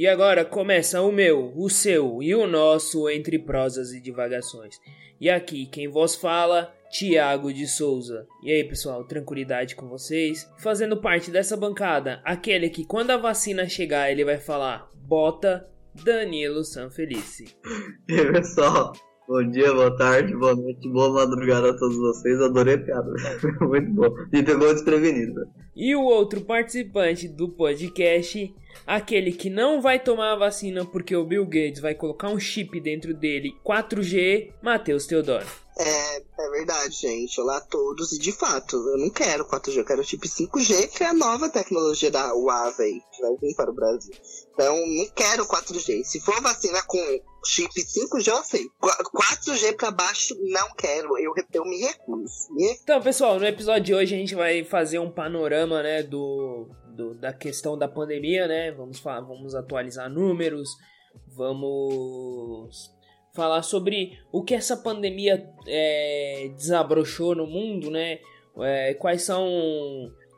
E 0.00 0.08
agora 0.08 0.46
começa 0.46 1.02
o 1.02 1.12
meu, 1.12 1.52
o 1.54 1.68
seu 1.68 2.22
e 2.22 2.34
o 2.34 2.46
nosso 2.46 3.06
Entre 3.10 3.38
Prosas 3.38 3.92
e 3.92 4.00
Divagações. 4.00 4.80
E 5.20 5.28
aqui 5.28 5.66
quem 5.66 5.88
vos 5.88 6.14
fala, 6.14 6.74
Tiago 6.90 7.52
de 7.52 7.66
Souza. 7.66 8.26
E 8.42 8.50
aí 8.50 8.64
pessoal, 8.64 9.04
tranquilidade 9.04 9.76
com 9.76 9.90
vocês? 9.90 10.50
Fazendo 10.56 11.02
parte 11.02 11.30
dessa 11.30 11.54
bancada, 11.54 12.22
aquele 12.24 12.70
que 12.70 12.82
quando 12.82 13.10
a 13.10 13.18
vacina 13.18 13.68
chegar 13.68 14.10
ele 14.10 14.24
vai 14.24 14.38
falar, 14.38 14.88
bota 14.94 15.68
Danilo 16.02 16.64
Sanfelice. 16.64 17.54
E 18.08 18.14
aí 18.18 18.32
pessoal, 18.32 18.94
Bom 19.30 19.48
dia, 19.48 19.72
boa 19.72 19.96
tarde, 19.96 20.34
boa 20.34 20.56
noite, 20.56 20.88
boa 20.88 21.08
madrugada 21.08 21.70
a 21.70 21.78
todos 21.78 21.96
vocês. 21.96 22.42
Adorei 22.42 22.74
a 22.74 22.78
piada. 22.78 23.12
Muito 23.64 23.92
bom. 23.92 24.08
E 24.32 24.42
pegou 24.42 24.74
desprevenido. 24.74 25.42
E 25.76 25.94
o 25.94 26.02
outro 26.02 26.40
participante 26.40 27.28
do 27.28 27.48
podcast, 27.48 28.52
aquele 28.84 29.30
que 29.30 29.48
não 29.48 29.80
vai 29.80 30.00
tomar 30.00 30.32
a 30.32 30.36
vacina 30.36 30.84
porque 30.84 31.14
o 31.14 31.24
Bill 31.24 31.44
Gates 31.44 31.80
vai 31.80 31.94
colocar 31.94 32.28
um 32.28 32.40
chip 32.40 32.80
dentro 32.80 33.14
dele 33.14 33.54
4G, 33.64 34.52
Matheus 34.60 35.06
Teodoro. 35.06 35.46
É, 35.78 36.16
é 36.16 36.50
verdade, 36.50 36.92
gente. 36.92 37.40
Olá 37.40 37.58
a 37.58 37.60
todos. 37.60 38.10
E 38.12 38.18
de 38.18 38.32
fato, 38.32 38.74
eu 38.76 38.98
não 38.98 39.10
quero 39.10 39.44
4G, 39.44 39.76
eu 39.76 39.84
quero 39.84 40.02
chip 40.02 40.26
5G, 40.28 40.88
que 40.88 41.04
é 41.04 41.06
a 41.06 41.14
nova 41.14 41.48
tecnologia 41.48 42.10
da 42.10 42.32
Huawei, 42.32 43.00
que 43.12 43.22
vai 43.22 43.36
vir 43.40 43.54
para 43.54 43.70
o 43.70 43.74
Brasil. 43.74 44.12
Então, 44.52 44.76
não 44.86 45.06
quero 45.14 45.46
4G. 45.46 46.04
Se 46.04 46.20
for 46.20 46.40
vacina 46.42 46.82
com 46.82 46.98
chip 47.44 47.70
5G, 47.72 48.28
eu 48.28 48.44
sei. 48.44 48.66
4G 48.80 49.76
para 49.76 49.90
baixo, 49.90 50.36
não 50.40 50.74
quero. 50.74 51.18
Eu, 51.18 51.32
eu 51.52 51.64
me 51.64 51.78
recuso. 51.80 52.48
Então, 52.58 53.00
pessoal, 53.00 53.38
no 53.38 53.46
episódio 53.46 53.82
de 53.82 53.94
hoje 53.94 54.14
a 54.14 54.18
gente 54.18 54.34
vai 54.34 54.64
fazer 54.64 54.98
um 54.98 55.10
panorama, 55.10 55.82
né, 55.82 56.02
do, 56.02 56.68
do 56.94 57.14
da 57.14 57.32
questão 57.32 57.78
da 57.78 57.88
pandemia, 57.88 58.46
né? 58.46 58.72
Vamos, 58.72 58.98
falar, 58.98 59.20
vamos 59.20 59.54
atualizar 59.54 60.10
números, 60.10 60.76
vamos 61.34 62.90
falar 63.34 63.62
sobre 63.62 64.18
o 64.32 64.42
que 64.42 64.54
essa 64.54 64.76
pandemia 64.76 65.48
é, 65.66 66.50
desabrochou 66.56 67.34
no 67.34 67.46
mundo, 67.46 67.90
né? 67.90 68.18
É, 68.58 68.94
quais 68.94 69.22
são 69.22 69.48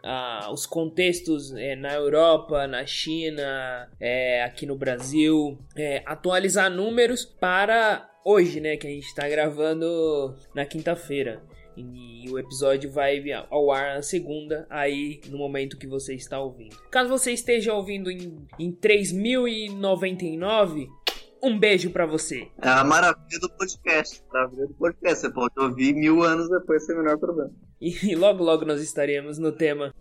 ah, 0.03 0.51
os 0.53 0.67
contextos 0.67 1.55
é, 1.55 1.77
na 1.77 1.95
Europa, 1.95 2.67
na 2.67 2.85
China, 2.85 3.89
é, 4.01 4.43
aqui 4.43 4.67
no 4.67 4.77
Brasil, 4.77 5.59
é, 5.77 6.03
atualizar 6.05 6.71
números 6.71 7.25
para 7.25 8.11
hoje, 8.25 8.61
né? 8.61 8.77
Que 8.77 8.87
a 8.87 8.91
gente 8.91 9.07
está 9.07 9.29
gravando 9.29 10.35
na 10.55 10.65
quinta-feira. 10.65 11.43
E 11.77 12.29
o 12.29 12.39
episódio 12.39 12.89
vai 12.91 13.23
ao 13.49 13.73
ar 13.73 13.95
na 13.95 14.03
segunda, 14.03 14.67
aí 14.69 15.23
no 15.29 15.39
momento 15.39 15.79
que 15.79 15.87
você 15.87 16.15
está 16.15 16.39
ouvindo. 16.39 16.77
Caso 16.91 17.09
você 17.09 17.33
esteja 17.33 17.73
ouvindo 17.73 18.11
em, 18.11 18.47
em 18.59 18.71
3099, 18.71 20.87
um 21.43 21.59
beijo 21.59 21.91
para 21.91 22.07
você. 22.07 22.49
É 22.63 22.69
a 22.69 22.85
maravilha 22.85 23.41
do 23.41 23.51
podcast. 23.51 24.23
Maravilha 24.33 24.69
do 24.69 24.75
podcast. 24.75 25.21
Você 25.21 25.31
pode 25.31 25.53
ouvir 25.59 25.93
mil 25.93 26.23
anos 26.23 26.49
depois 26.49 26.87
sem 26.87 26.95
o 26.95 26.99
menor 26.99 27.19
problema. 27.19 27.51
E 27.81 27.91
logo, 28.15 28.45
logo 28.45 28.65
nós 28.65 28.81
estaremos 28.81 29.39
no 29.39 29.51
tema. 29.51 29.93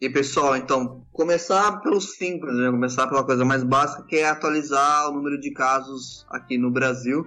E 0.00 0.10
pessoal, 0.10 0.56
então, 0.56 1.06
começar 1.12 1.80
pelo 1.80 2.00
simples, 2.00 2.54
né? 2.54 2.70
começar 2.70 3.06
pela 3.06 3.24
coisa 3.24 3.44
mais 3.44 3.62
básica, 3.62 4.04
que 4.04 4.16
é 4.16 4.28
atualizar 4.28 5.08
o 5.08 5.12
número 5.14 5.40
de 5.40 5.52
casos 5.52 6.26
aqui 6.28 6.58
no 6.58 6.70
Brasil. 6.70 7.24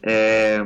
É, 0.03 0.59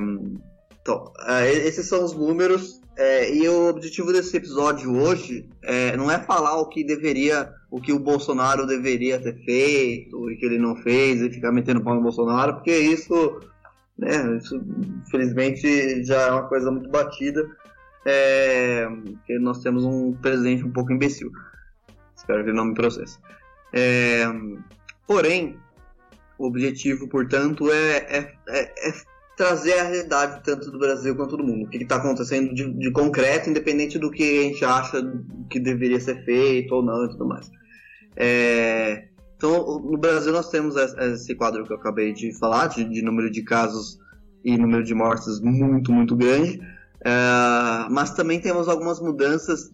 então, 0.80 1.12
é, 1.26 1.52
esses 1.52 1.86
são 1.86 2.02
os 2.04 2.14
números. 2.14 2.80
É, 2.96 3.34
e 3.34 3.48
o 3.48 3.68
objetivo 3.68 4.12
desse 4.12 4.36
episódio 4.36 4.94
hoje 4.94 5.48
é, 5.64 5.96
não 5.96 6.08
é 6.08 6.20
falar 6.20 6.60
o 6.60 6.68
que 6.68 6.84
deveria 6.84 7.52
o 7.74 7.80
que 7.80 7.92
o 7.92 7.98
Bolsonaro 7.98 8.68
deveria 8.68 9.20
ter 9.20 9.34
feito 9.44 10.30
e 10.30 10.36
que 10.36 10.46
ele 10.46 10.60
não 10.60 10.76
fez 10.76 11.20
e 11.20 11.28
ficar 11.28 11.50
metendo 11.50 11.80
pau 11.80 11.96
no 11.96 12.02
Bolsonaro, 12.02 12.54
porque 12.54 12.70
isso, 12.70 13.40
né, 13.98 14.36
isso 14.36 14.64
infelizmente 15.04 16.04
já 16.04 16.28
é 16.28 16.30
uma 16.30 16.46
coisa 16.46 16.70
muito 16.70 16.88
batida, 16.88 17.44
é, 18.06 18.86
que 19.26 19.40
nós 19.40 19.58
temos 19.60 19.84
um 19.84 20.12
presidente 20.12 20.64
um 20.64 20.70
pouco 20.70 20.92
imbecil. 20.92 21.32
Espero 22.16 22.44
que 22.44 22.50
ele 22.50 22.56
não 22.56 22.66
me 22.66 22.74
processe. 22.74 23.18
É, 23.72 24.24
porém, 25.04 25.56
o 26.38 26.46
objetivo, 26.46 27.08
portanto, 27.08 27.72
é, 27.72 27.96
é, 27.96 28.34
é, 28.50 28.88
é 28.88 28.94
trazer 29.36 29.80
a 29.80 29.82
realidade 29.82 30.44
tanto 30.44 30.70
do 30.70 30.78
Brasil 30.78 31.16
quanto 31.16 31.36
do 31.36 31.42
mundo. 31.42 31.66
O 31.66 31.68
que 31.68 31.78
está 31.78 31.96
acontecendo 31.96 32.54
de, 32.54 32.72
de, 32.72 32.92
concreto, 32.92 33.50
independente 33.50 33.98
do 33.98 34.12
que 34.12 34.22
a 34.22 34.42
gente 34.44 34.64
acha 34.64 35.12
que 35.50 35.58
deveria 35.58 35.98
ser 35.98 36.24
feito 36.24 36.72
ou 36.72 36.84
não 36.84 37.04
e 37.04 37.08
tudo 37.08 37.26
mais. 37.26 37.50
É, 38.16 39.08
então, 39.36 39.78
no 39.80 39.98
Brasil 39.98 40.32
nós 40.32 40.48
temos 40.48 40.76
esse 40.76 41.34
quadro 41.34 41.64
que 41.64 41.72
eu 41.72 41.76
acabei 41.76 42.12
de 42.12 42.32
falar, 42.38 42.68
de, 42.68 42.84
de 42.84 43.02
número 43.02 43.30
de 43.30 43.42
casos 43.42 43.98
e 44.44 44.56
número 44.56 44.84
de 44.84 44.94
mortes 44.94 45.40
muito, 45.40 45.92
muito 45.92 46.16
grande. 46.16 46.60
É, 47.04 47.88
mas 47.90 48.14
também 48.14 48.40
temos 48.40 48.68
algumas 48.68 49.00
mudanças 49.00 49.70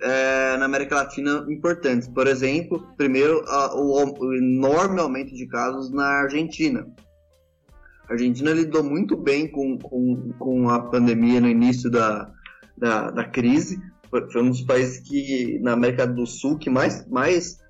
é, 0.00 0.56
na 0.58 0.66
América 0.66 0.96
Latina 0.96 1.44
importantes. 1.48 2.08
Por 2.08 2.26
exemplo, 2.26 2.86
primeiro, 2.96 3.42
a, 3.46 3.74
o, 3.74 4.18
o, 4.18 4.34
enorme 4.34 5.00
aumento 5.00 5.34
de 5.34 5.46
casos 5.46 5.90
na 5.90 6.06
Argentina. 6.06 6.86
A 8.08 8.12
Argentina 8.12 8.50
lidou 8.50 8.84
muito 8.84 9.16
bem 9.16 9.50
com, 9.50 9.78
com, 9.78 10.32
com 10.38 10.68
a 10.68 10.80
pandemia 10.80 11.40
no 11.40 11.48
início 11.48 11.90
da, 11.90 12.30
da, 12.76 13.10
da 13.10 13.24
crise. 13.24 13.80
Foi 14.10 14.42
um 14.42 14.50
dos 14.50 14.60
países 14.60 15.00
que, 15.00 15.58
na 15.60 15.72
América 15.72 16.06
do 16.06 16.26
Sul, 16.26 16.58
que 16.58 16.68
mais, 16.68 17.08
mais 17.08 17.63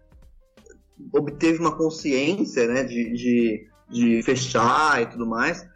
obteve 1.12 1.58
uma 1.58 1.76
consciência 1.76 2.66
né, 2.66 2.84
de, 2.84 3.12
de, 3.12 3.68
de 3.90 4.22
fechar 4.22 5.02
e 5.02 5.06
tudo 5.06 5.26
mais, 5.26 5.66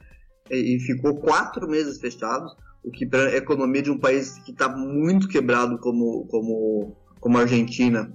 e, 0.50 0.76
e 0.76 0.80
ficou 0.80 1.16
quatro 1.16 1.68
meses 1.68 1.98
fechados, 2.00 2.54
o 2.82 2.90
que 2.90 3.06
para 3.06 3.28
a 3.28 3.36
economia 3.36 3.82
de 3.82 3.90
um 3.90 3.98
país 3.98 4.38
que 4.44 4.52
está 4.52 4.68
muito 4.68 5.28
quebrado 5.28 5.78
como, 5.78 6.26
como, 6.26 6.96
como 7.20 7.38
a 7.38 7.42
Argentina, 7.42 8.12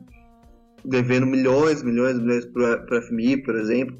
devendo 0.84 1.26
milhões, 1.26 1.84
milhões, 1.84 2.20
milhões 2.20 2.46
para 2.46 2.98
a 2.98 3.02
FMI, 3.02 3.44
por 3.44 3.56
exemplo, 3.56 3.98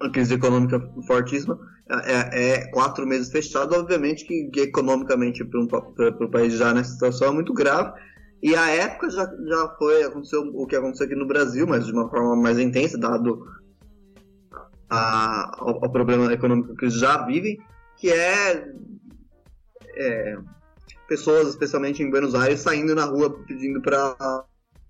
uma 0.00 0.10
crise 0.10 0.34
econômica 0.34 0.80
fortíssima, 1.06 1.58
é, 1.88 2.12
é, 2.12 2.50
é 2.50 2.70
quatro 2.70 3.06
meses 3.06 3.30
fechado, 3.30 3.74
obviamente 3.74 4.24
que, 4.24 4.48
que 4.52 4.60
economicamente 4.60 5.44
para 5.44 5.60
um, 5.60 5.68
o 6.24 6.30
país 6.30 6.54
já 6.54 6.74
nessa 6.74 6.92
situação 6.92 7.28
é 7.28 7.32
muito 7.32 7.52
grave, 7.52 7.92
e 8.46 8.54
a 8.54 8.70
época 8.70 9.10
já, 9.10 9.24
já 9.24 9.74
foi, 9.76 10.04
aconteceu 10.04 10.40
o 10.54 10.68
que 10.68 10.76
aconteceu 10.76 11.06
aqui 11.06 11.16
no 11.16 11.26
Brasil, 11.26 11.66
mas 11.66 11.84
de 11.84 11.92
uma 11.92 12.08
forma 12.08 12.36
mais 12.36 12.60
intensa, 12.60 12.96
dado 12.96 13.44
a, 14.88 15.50
ao, 15.58 15.84
ao 15.84 15.90
problema 15.90 16.32
econômico 16.32 16.76
que 16.76 16.88
já 16.88 17.26
vivem, 17.26 17.58
que 17.96 18.08
é, 18.08 18.68
é, 19.96 20.38
pessoas, 21.08 21.48
especialmente 21.48 22.04
em 22.04 22.08
Buenos 22.08 22.36
Aires, 22.36 22.60
saindo 22.60 22.94
na 22.94 23.04
rua 23.04 23.36
pedindo 23.48 23.82
para 23.82 24.14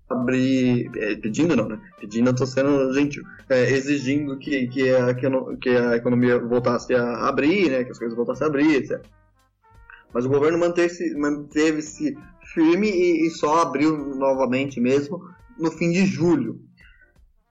abrir. 0.07 0.91
É, 0.95 1.15
pedindo 1.15 1.55
não, 1.55 1.67
né? 1.67 1.81
Pedindo, 1.99 2.29
eu 2.29 2.35
tô 2.35 2.45
sendo 2.45 2.93
gentil. 2.93 3.23
É, 3.49 3.71
exigindo 3.71 4.37
que, 4.37 4.67
que, 4.67 4.91
a, 4.91 5.15
que 5.15 5.69
a 5.69 5.95
economia 5.95 6.37
voltasse 6.37 6.93
a 6.93 7.27
abrir, 7.27 7.71
né? 7.71 7.83
Que 7.83 7.89
as 7.89 7.97
coisas 7.97 8.15
voltassem 8.15 8.45
a 8.45 8.49
abrir, 8.49 8.75
etc. 8.75 9.03
Mas 10.13 10.25
o 10.25 10.29
governo 10.29 10.57
manteve-se 10.57 11.15
manteve 11.15 11.81
firme 12.53 12.89
e, 12.89 13.27
e, 13.27 13.29
só 13.29 13.61
abriu 13.61 13.97
novamente 14.15 14.79
mesmo 14.79 15.21
no 15.59 15.71
fim 15.71 15.91
de 15.91 16.05
julho. 16.05 16.61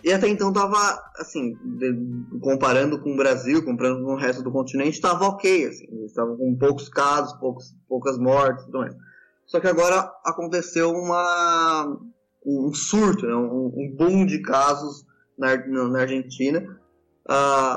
E 0.02 0.12
até 0.12 0.28
então 0.28 0.48
estava, 0.48 0.76
assim, 1.16 1.54
de, 1.64 2.38
comparando 2.40 3.00
com 3.00 3.14
o 3.14 3.16
Brasil, 3.16 3.64
comparando 3.64 4.04
com 4.04 4.12
o 4.12 4.18
resto 4.18 4.42
do 4.42 4.52
continente, 4.52 4.90
estava 4.90 5.24
ok, 5.24 5.66
assim, 5.66 5.86
estavam 6.04 6.36
com 6.36 6.56
poucos 6.56 6.88
casos, 6.88 7.32
poucos, 7.38 7.74
poucas 7.88 8.18
mortes 8.18 8.62
e 8.62 8.66
tudo 8.66 8.78
mais. 8.78 8.94
Só 9.46 9.60
que 9.60 9.66
agora 9.66 10.10
aconteceu 10.24 10.90
uma, 10.90 11.98
um 12.44 12.72
surto, 12.74 13.26
né, 13.26 13.34
um, 13.34 13.66
um 13.66 13.94
boom 13.96 14.26
de 14.26 14.40
casos 14.42 15.04
na, 15.38 15.56
na 15.88 16.00
Argentina, 16.00 16.78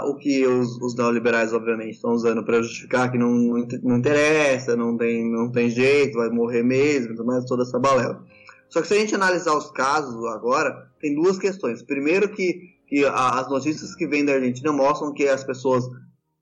O 0.06 0.16
que 0.16 0.46
os, 0.46 0.80
os, 0.82 0.96
neoliberais, 0.96 1.54
obviamente, 1.54 1.96
estão 1.96 2.12
usando 2.12 2.44
para 2.44 2.62
justificar 2.62 3.12
que 3.12 3.18
não, 3.18 3.32
não 3.32 3.98
interessa, 3.98 4.76
não 4.76 4.96
tem, 4.96 5.30
não 5.32 5.52
tem 5.52 5.70
jeito, 5.70 6.18
vai 6.18 6.30
morrer 6.30 6.64
mesmo, 6.64 7.24
mais 7.26 7.46
toda 7.46 7.64
essa 7.64 7.80
balela. 7.80 8.24
Só 8.70 8.82
que 8.82 8.88
se 8.88 8.94
a 8.94 9.00
gente 9.00 9.16
analisar 9.16 9.56
os 9.58 9.72
casos 9.72 10.24
agora, 10.28 10.92
tem 11.00 11.16
duas 11.16 11.40
questões. 11.40 11.82
Primeiro 11.82 12.30
que, 12.30 12.76
que 12.88 13.04
as 13.06 13.50
notícias 13.50 13.96
que 13.96 14.06
vêm 14.06 14.24
da 14.24 14.34
Argentina 14.34 14.72
mostram 14.72 15.14
que 15.14 15.28
as 15.28 15.44
pessoas 15.44 15.84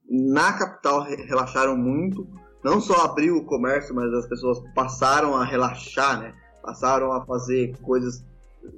na 0.09 0.54
capital 0.54 1.04
relaxaram 1.04 1.77
muito. 1.77 2.27
Não 2.63 2.81
só 2.81 3.06
abriu 3.06 3.38
o 3.38 3.45
comércio, 3.45 3.95
mas 3.95 4.12
as 4.13 4.27
pessoas 4.27 4.59
passaram 4.74 5.36
a 5.36 5.45
relaxar, 5.45 6.19
né? 6.19 6.33
Passaram 6.62 7.13
a 7.13 7.25
fazer 7.25 7.77
coisas 7.81 8.25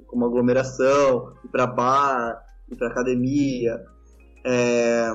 como 0.06 0.26
aglomeração, 0.26 1.32
ir 1.44 1.48
para 1.48 1.66
bar, 1.66 2.40
ir 2.70 2.76
para 2.76 2.88
academia, 2.88 3.84
é, 4.44 5.10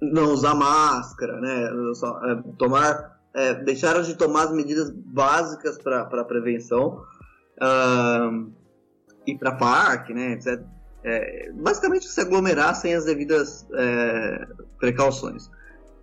não 0.00 0.32
usar 0.32 0.54
máscara, 0.54 1.40
né? 1.40 1.64
É, 1.64 2.52
tomar, 2.58 3.20
é, 3.34 3.54
deixaram 3.54 4.02
de 4.02 4.14
tomar 4.14 4.44
as 4.44 4.52
medidas 4.52 4.90
básicas 4.90 5.78
para 5.78 6.24
prevenção, 6.24 7.02
uh, 7.60 8.52
ir 9.26 9.38
para 9.38 9.56
parque, 9.56 10.14
né? 10.14 10.32
Etc. 10.32 10.60
É, 11.02 11.50
basicamente 11.52 12.06
se 12.06 12.20
aglomerar 12.20 12.74
sem 12.74 12.94
as 12.94 13.04
devidas 13.04 13.66
é, 13.72 14.46
precauções. 14.78 15.50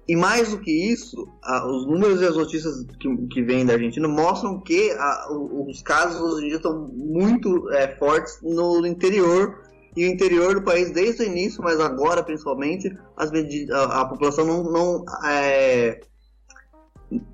E 0.07 0.15
mais 0.15 0.51
do 0.51 0.59
que 0.59 0.71
isso, 0.71 1.27
a, 1.43 1.67
os 1.67 1.85
números 1.85 2.21
e 2.21 2.25
as 2.25 2.35
notícias 2.35 2.85
que, 2.99 3.27
que 3.27 3.43
vêm 3.43 3.65
da 3.65 3.73
Argentina 3.73 4.07
mostram 4.07 4.59
que 4.61 4.91
a, 4.91 5.27
os 5.31 5.81
casos 5.81 6.19
hoje 6.19 6.45
em 6.45 6.47
dia 6.47 6.57
estão 6.57 6.87
muito 6.93 7.69
é, 7.71 7.95
fortes 7.97 8.39
no 8.41 8.85
interior 8.87 9.66
e 9.97 10.05
o 10.05 10.11
interior 10.11 10.53
do 10.53 10.61
país 10.61 10.91
desde 10.91 11.23
o 11.23 11.25
início, 11.25 11.63
mas 11.63 11.79
agora 11.79 12.21
principalmente, 12.21 12.95
as 13.17 13.31
a, 13.71 14.01
a 14.01 14.05
população 14.05 14.45
não, 14.45 14.63
não 14.63 15.05
é, 15.25 15.99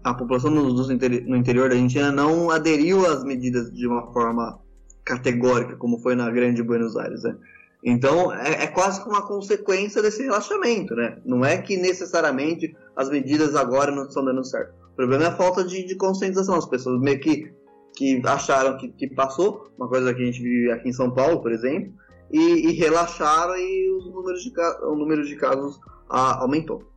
a 0.01 0.13
população 0.13 0.49
no, 0.49 0.73
no, 0.73 1.35
interior 1.35 1.67
da 1.67 1.75
Argentina 1.75 2.09
não 2.09 2.49
aderiu 2.49 3.05
às 3.05 3.21
medidas 3.25 3.69
de 3.69 3.85
uma 3.85 4.13
forma 4.13 4.57
categórica, 5.03 5.75
como 5.75 5.99
foi 5.99 6.15
na 6.15 6.31
Grande 6.31 6.63
Buenos 6.63 6.95
Aires. 6.95 7.23
Né? 7.23 7.35
Então, 7.83 8.33
é, 8.33 8.63
é, 8.63 8.67
quase 8.67 9.03
que 9.03 9.09
uma 9.09 9.27
consequência 9.27 10.01
desse 10.01 10.23
relaxamento, 10.23 10.95
né? 10.95 11.17
Não 11.25 11.43
é 11.43 11.57
que 11.57 11.75
necessariamente 11.75 12.73
as 12.95 13.09
medidas 13.09 13.57
agora 13.57 13.91
não 13.91 14.05
estão 14.05 14.23
dando 14.23 14.45
certo. 14.45 14.73
O 14.93 14.95
problema 14.95 15.25
é 15.25 15.27
a 15.27 15.35
falta 15.35 15.65
de, 15.65 15.85
de 15.85 15.95
conscientização. 15.97 16.55
As 16.55 16.65
pessoas 16.65 17.01
meio 17.01 17.19
que, 17.19 17.51
que 17.93 18.21
acharam 18.25 18.77
que, 18.77 18.87
que 18.87 19.13
passou, 19.13 19.69
uma 19.77 19.89
coisa 19.89 20.13
que 20.13 20.21
a 20.21 20.25
gente 20.25 20.41
vive 20.41 20.71
aqui 20.71 20.87
em 20.87 20.93
São 20.93 21.11
Paulo, 21.11 21.41
por 21.41 21.51
exemplo, 21.51 21.91
e, 22.33 22.69
e 22.69 22.71
relaxaram 22.73 23.55
e 23.55 23.91
os 23.91 24.05
números 24.11 24.43
de, 24.43 24.51
o 24.81 24.95
número 24.95 25.23
de 25.23 25.35
casos 25.35 25.79
ah, 26.09 26.41
aumentou. 26.41 26.91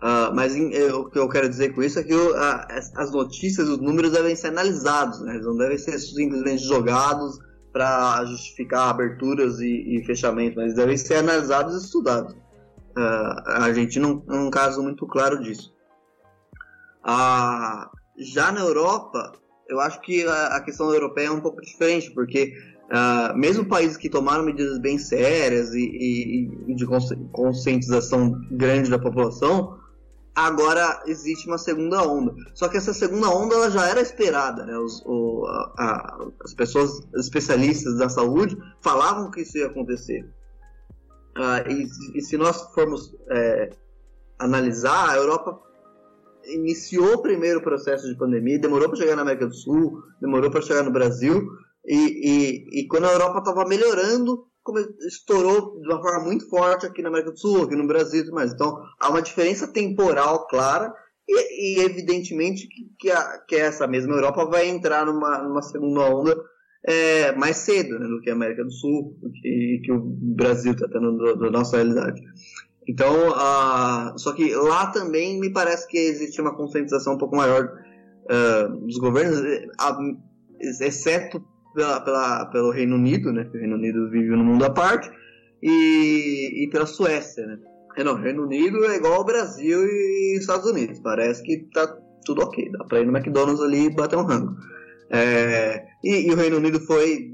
Ah, 0.00 0.32
mas 0.34 0.56
em, 0.56 0.72
eu, 0.72 1.02
o 1.02 1.10
que 1.10 1.18
eu 1.18 1.28
quero 1.28 1.48
dizer 1.48 1.74
com 1.74 1.82
isso 1.82 1.98
é 1.98 2.02
que 2.02 2.12
eu, 2.12 2.36
ah, 2.36 2.66
as 2.96 3.12
notícias, 3.12 3.68
os 3.68 3.78
números 3.78 4.12
devem 4.12 4.34
ser 4.34 4.48
analisados, 4.48 5.20
né? 5.20 5.34
eles 5.34 5.46
não 5.46 5.56
devem 5.56 5.78
ser 5.78 5.98
simplesmente 5.98 6.64
jogados 6.64 7.38
para 7.70 8.24
justificar 8.26 8.88
aberturas 8.88 9.60
e, 9.60 9.96
e, 9.96 10.04
fechamentos, 10.04 10.56
mas 10.56 10.74
devem 10.74 10.96
ser 10.96 11.16
analisados 11.16 11.74
e 11.74 11.84
estudados. 11.84 12.32
Uh, 12.96 13.40
a 13.46 13.64
Argentina 13.64 14.06
é 14.06 14.32
um, 14.32 14.48
caso 14.48 14.80
muito 14.80 15.06
claro 15.06 15.42
disso. 15.42 15.74
Uh, 17.02 17.90
já 18.16 18.52
na 18.52 18.60
Europa, 18.60 19.32
eu 19.68 19.80
acho 19.80 20.00
que 20.02 20.24
a, 20.24 20.56
a, 20.56 20.60
questão 20.60 20.92
europeia 20.94 21.26
é 21.26 21.30
um 21.32 21.40
pouco 21.40 21.60
diferente, 21.60 22.12
porque 22.12 22.54
uh, 22.90 23.36
mesmo 23.36 23.64
países 23.64 23.96
que 23.96 24.08
tomaram 24.08 24.44
medidas 24.44 24.78
bem 24.78 24.98
sérias 24.98 25.74
e, 25.74 26.50
e, 26.68 26.74
de 26.74 26.86
conscientização 27.32 28.40
grande 28.50 28.90
da 28.90 28.98
população, 28.98 29.78
agora 30.34 31.02
existe 31.06 31.46
uma 31.46 31.58
segunda 31.58 32.02
onda. 32.02 32.34
Só 32.54 32.68
que 32.68 32.76
essa 32.76 32.92
segunda 32.92 33.28
onda 33.28 33.54
ela 33.54 33.70
já 33.70 33.86
era 33.88 34.00
esperada, 34.00 34.64
né? 34.66 34.76
Os, 34.78 35.02
o, 35.06 35.46
a, 35.78 36.18
as 36.42 36.54
pessoas 36.54 37.06
especialistas 37.16 37.98
da 37.98 38.08
saúde 38.08 38.56
falavam 38.80 39.30
que 39.30 39.42
isso 39.42 39.58
ia 39.58 39.66
acontecer. 39.66 40.28
Ah, 41.36 41.64
e, 41.68 41.86
e, 42.14 42.22
se 42.22 42.36
nós 42.36 42.62
formos 42.74 43.14
é, 43.28 43.70
analisar, 44.38 45.10
a 45.10 45.16
Europa 45.16 45.60
iniciou 46.46 47.14
o 47.14 47.22
primeiro 47.22 47.60
processo 47.60 48.06
de 48.06 48.16
pandemia, 48.16 48.58
demorou 48.58 48.88
para 48.88 48.98
chegar 48.98 49.16
na 49.16 49.22
América 49.22 49.46
do 49.46 49.54
Sul, 49.54 50.02
demorou 50.20 50.50
para 50.50 50.60
chegar 50.60 50.82
no 50.82 50.92
Brasil, 50.92 51.48
e, 51.86 51.96
e, 51.96 52.80
e 52.80 52.88
quando 52.88 53.04
a 53.04 53.12
Europa 53.12 53.38
estava 53.38 53.64
melhorando, 53.68 54.46
como 54.62 54.78
estourou 55.06 55.78
de 55.80 55.86
uma 55.86 56.00
forma 56.00 56.24
muito 56.24 56.48
forte 56.48 56.86
aqui 56.86 57.02
na 57.02 57.10
América 57.10 57.32
do 57.32 57.38
Sul, 57.38 57.64
aqui 57.64 57.76
no 57.76 57.86
Brasil 57.86 58.20
e 58.20 58.24
tudo 58.24 58.34
mais. 58.34 58.52
Então, 58.52 58.82
há 58.98 59.10
uma 59.10 59.20
diferença 59.20 59.68
temporal 59.68 60.46
clara 60.46 60.92
e, 61.28 61.78
e 61.78 61.84
evidentemente 61.84 62.66
que, 62.66 62.88
que, 62.98 63.10
a, 63.10 63.38
que, 63.46 63.56
essa 63.56 63.86
mesma 63.86 64.14
Europa 64.14 64.46
vai 64.46 64.68
entrar 64.68 65.04
numa, 65.04 65.42
numa 65.42 65.60
segunda 65.60 66.00
onda 66.00 66.34
é, 66.86 67.32
mais 67.32 67.58
cedo 67.58 67.98
né, 67.98 68.06
do 68.06 68.20
que 68.20 68.30
a 68.30 68.34
América 68.34 68.64
do 68.64 68.72
Sul 68.72 69.18
e 69.44 69.80
que, 69.84 69.92
o 69.92 70.00
Brasil 70.00 70.72
está 70.72 70.88
tendo 70.88 71.36
da 71.36 71.50
nossa 71.50 71.76
realidade. 71.76 72.22
Então, 72.86 73.30
uh, 73.30 74.18
só 74.18 74.32
que 74.32 74.54
lá 74.54 74.86
também 74.88 75.40
me 75.40 75.50
parece 75.50 75.88
que 75.88 75.96
existe 75.96 76.40
uma 76.40 76.54
conscientização 76.54 77.14
um 77.14 77.18
pouco 77.18 77.36
maior 77.36 77.64
uh, 77.64 78.76
dos 78.80 78.98
governos, 78.98 79.40
exceto 80.60 81.42
pela, 81.74 82.00
pela, 82.00 82.46
pelo 82.46 82.70
Reino 82.70 82.96
Unido, 82.96 83.32
né? 83.32 83.48
o 83.52 83.58
Reino 83.58 83.76
Unido 83.76 84.10
vive 84.10 84.30
no 84.30 84.44
mundo 84.44 84.64
à 84.64 84.70
parte, 84.70 85.10
e, 85.62 86.64
e 86.64 86.70
pela 86.70 86.86
Suécia, 86.86 87.46
né? 87.46 87.58
É, 87.96 88.02
não, 88.02 88.14
Reino 88.14 88.42
Unido 88.42 88.84
é 88.84 88.96
igual 88.96 89.14
ao 89.14 89.24
Brasil 89.24 89.84
e 89.84 90.36
Estados 90.38 90.68
Unidos. 90.68 90.98
Parece 90.98 91.42
que 91.42 91.68
tá 91.72 91.86
tudo 92.24 92.42
ok. 92.42 92.70
Dá 92.72 92.84
pra 92.84 93.00
ir 93.00 93.06
no 93.06 93.16
McDonald's 93.16 93.62
ali 93.62 93.86
e 93.86 93.94
bater 93.94 94.16
um 94.16 94.24
rango. 94.24 94.56
É, 95.10 95.84
e, 96.02 96.28
e, 96.28 96.32
o 96.32 96.36
Reino 96.36 96.56
Unido 96.56 96.80
foi, 96.80 97.30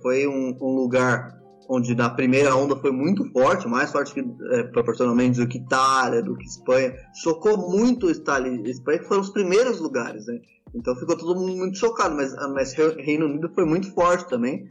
foi 0.00 0.26
um, 0.26 0.56
um, 0.60 0.74
lugar 0.74 1.38
onde 1.68 1.94
na 1.94 2.08
primeira 2.08 2.56
onda 2.56 2.76
foi 2.76 2.92
muito 2.92 3.30
forte, 3.30 3.68
mais 3.68 3.92
forte 3.92 4.14
que, 4.14 4.24
é, 4.52 4.62
proporcionalmente 4.64 5.38
do 5.38 5.46
que 5.46 5.58
Itália, 5.58 6.22
do 6.22 6.36
que 6.36 6.46
Espanha. 6.46 6.94
Chocou 7.22 7.70
muito 7.70 8.10
Itália 8.10 8.50
e 8.50 8.70
Espanha, 8.70 9.00
que 9.00 9.08
foram 9.08 9.20
os 9.20 9.30
primeiros 9.30 9.80
lugares, 9.80 10.26
né? 10.26 10.40
Então 10.74 10.94
ficou 10.96 11.16
todo 11.16 11.38
mundo 11.38 11.56
muito 11.56 11.78
chocado, 11.78 12.14
mas, 12.14 12.34
mas 12.52 12.72
Reino 12.72 13.26
Unido 13.26 13.50
foi 13.54 13.64
muito 13.64 13.92
forte 13.92 14.28
também. 14.28 14.66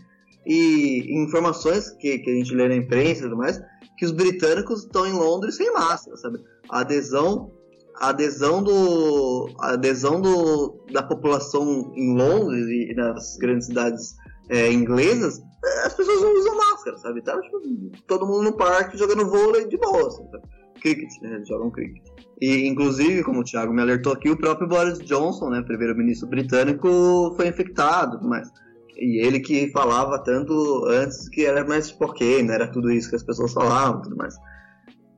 E 0.46 1.22
informações 1.22 1.92
que, 1.92 2.20
que 2.20 2.30
a 2.30 2.34
gente 2.34 2.56
lê 2.56 2.68
na 2.68 2.76
imprensa 2.76 3.22
e 3.22 3.24
tudo 3.24 3.38
mais, 3.38 3.62
que 3.98 4.06
os 4.06 4.12
britânicos 4.12 4.84
estão 4.84 5.06
em 5.06 5.14
Londres 5.14 5.58
sem 5.58 5.72
máscara, 5.74 6.16
sabe? 6.16 6.40
A 6.70 6.80
adesão, 6.80 7.52
a 7.98 8.10
adesão, 8.10 8.64
do, 8.64 9.50
a 9.60 9.74
adesão 9.74 10.22
do, 10.22 10.86
da 10.92 11.04
população 11.04 11.92
em 11.96 12.16
Londres 12.16 12.66
e 12.68 12.94
nas 12.96 13.36
grandes 13.38 13.68
cidades 13.68 14.16
é, 14.50 14.72
inglesas, 14.72 15.42
é, 15.64 15.86
as 15.86 15.94
pessoas 15.94 16.22
não 16.22 16.34
usam 16.34 16.58
máscara, 16.58 16.98
sabe? 16.98 17.22
Tá, 17.22 17.40
tipo, 17.42 17.62
todo 18.08 18.26
mundo 18.26 18.44
no 18.44 18.54
parque 18.54 18.98
jogando 18.98 19.30
vôlei 19.30 19.68
de 19.68 19.78
boa, 19.78 20.08
assim, 20.08 20.24
cricket, 20.80 21.10
né? 21.22 21.42
Jogam 21.46 21.70
cricket. 21.70 22.04
E, 22.42 22.68
inclusive, 22.68 23.24
como 23.24 23.42
o 23.42 23.44
Thiago 23.44 23.74
me 23.74 23.82
alertou 23.82 24.14
aqui, 24.14 24.30
o 24.30 24.38
próprio 24.38 24.68
Boris 24.68 25.00
Johnson, 25.00 25.50
né, 25.50 25.62
primeiro-ministro 25.62 26.28
britânico, 26.28 27.34
foi 27.36 27.48
infectado, 27.50 28.20
mas 28.26 28.50
e 29.00 29.26
ele 29.26 29.40
que 29.40 29.72
falava 29.72 30.20
tanto 30.20 30.86
antes 30.88 31.30
que 31.30 31.46
era 31.46 31.66
mais 31.66 31.96
ok, 32.00 32.44
não 32.44 32.54
era 32.54 32.68
tudo 32.68 32.92
isso 32.92 33.10
que 33.10 33.16
as 33.16 33.24
pessoas 33.24 33.54
falavam, 33.54 34.02
tudo 34.02 34.18
mais. 34.18 34.36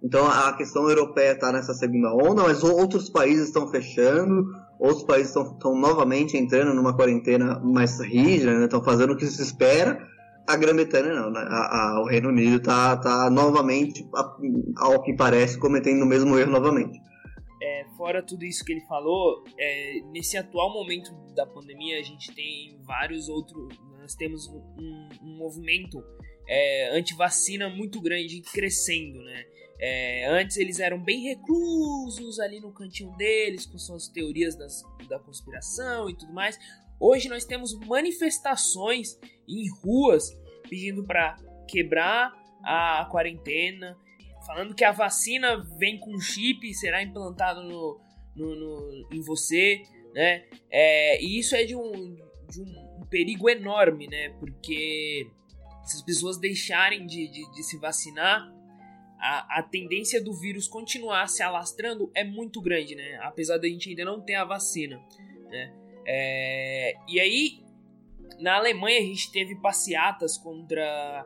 Então 0.03 0.27
a 0.27 0.53
questão 0.53 0.87
europeia 0.87 1.33
está 1.33 1.51
nessa 1.51 1.73
segunda 1.73 2.13
onda, 2.13 2.43
mas 2.43 2.63
outros 2.63 3.09
países 3.09 3.47
estão 3.47 3.67
fechando, 3.67 4.45
outros 4.79 5.03
países 5.03 5.35
estão 5.35 5.75
novamente 5.75 6.37
entrando 6.37 6.73
numa 6.73 6.95
quarentena 6.95 7.59
mais 7.59 7.99
rígida, 7.99 8.51
estão 8.63 8.79
né, 8.79 8.85
fazendo 8.85 9.13
o 9.13 9.17
que 9.17 9.25
se 9.25 9.41
espera 9.41 10.07
a 10.47 10.55
Grã-Bretanha 10.55 11.13
não, 11.13 11.31
né? 11.31 11.39
a, 11.39 11.97
a, 11.97 12.01
o 12.01 12.07
Reino 12.07 12.29
Unido 12.29 12.57
está 12.57 12.97
tá 12.97 13.29
novamente, 13.29 14.07
ao 14.77 15.01
que 15.03 15.13
parece, 15.15 15.59
cometendo 15.59 16.03
o 16.03 16.05
mesmo 16.05 16.37
erro 16.37 16.51
novamente. 16.51 16.99
É, 17.61 17.85
fora 17.95 18.23
tudo 18.23 18.43
isso 18.43 18.65
que 18.65 18.71
ele 18.71 18.85
falou, 18.87 19.43
é, 19.57 20.01
nesse 20.11 20.35
atual 20.37 20.73
momento 20.73 21.11
da 21.35 21.45
pandemia 21.45 21.99
a 21.99 22.03
gente 22.03 22.33
tem 22.33 22.79
vários 22.83 23.29
outros, 23.29 23.77
nós 23.99 24.15
temos 24.15 24.47
um, 24.47 25.09
um 25.21 25.37
movimento 25.37 26.03
é, 26.47 26.97
anti-vacina 26.97 27.69
muito 27.69 28.01
grande 28.01 28.41
crescendo, 28.41 29.21
né? 29.23 29.45
É, 29.83 30.27
antes 30.27 30.57
eles 30.57 30.79
eram 30.79 31.01
bem 31.03 31.23
reclusos 31.23 32.39
ali 32.39 32.59
no 32.59 32.71
cantinho 32.71 33.15
deles, 33.17 33.65
com 33.65 33.79
suas 33.79 34.07
teorias 34.07 34.55
das, 34.55 34.83
da 35.09 35.17
conspiração 35.17 36.07
e 36.07 36.15
tudo 36.15 36.31
mais. 36.33 36.57
Hoje 37.01 37.27
nós 37.27 37.43
temos 37.43 37.73
manifestações 37.87 39.19
em 39.49 39.67
ruas 39.81 40.39
pedindo 40.69 41.03
para 41.03 41.35
quebrar 41.67 42.31
a 42.63 43.07
quarentena, 43.09 43.97
falando 44.45 44.75
que 44.75 44.83
a 44.83 44.91
vacina 44.91 45.57
vem 45.79 45.99
com 45.99 46.19
chip 46.19 46.69
e 46.69 46.75
será 46.75 47.01
implantado 47.01 47.63
no, 47.63 47.99
no, 48.35 48.55
no, 48.55 49.07
em 49.11 49.19
você, 49.19 49.81
né? 50.13 50.45
É, 50.69 51.19
e 51.23 51.39
isso 51.39 51.55
é 51.55 51.63
de 51.63 51.75
um, 51.75 52.15
de 52.47 52.61
um 52.61 53.03
perigo 53.09 53.49
enorme, 53.49 54.05
né? 54.05 54.29
Porque 54.39 55.27
se 55.83 55.97
as 55.97 56.03
pessoas 56.03 56.37
deixarem 56.37 57.07
de, 57.07 57.27
de, 57.29 57.51
de 57.51 57.63
se 57.63 57.79
vacinar, 57.79 58.47
a, 59.17 59.59
a, 59.59 59.63
tendência 59.63 60.23
do 60.23 60.33
vírus 60.33 60.67
continuar 60.67 61.27
se 61.27 61.41
alastrando 61.41 62.11
é 62.13 62.23
muito 62.23 62.61
grande, 62.61 62.93
né? 62.93 63.19
Apesar 63.23 63.57
da 63.57 63.67
gente 63.67 63.89
ainda 63.89 64.05
não 64.05 64.21
ter 64.21 64.35
a 64.35 64.45
vacina, 64.45 65.03
né? 65.49 65.80
É, 66.05 66.95
e 67.07 67.19
aí 67.19 67.61
na 68.39 68.55
Alemanha 68.55 68.99
a 68.99 69.03
gente 69.03 69.31
teve 69.31 69.55
passeatas 69.55 70.37
contra 70.37 71.25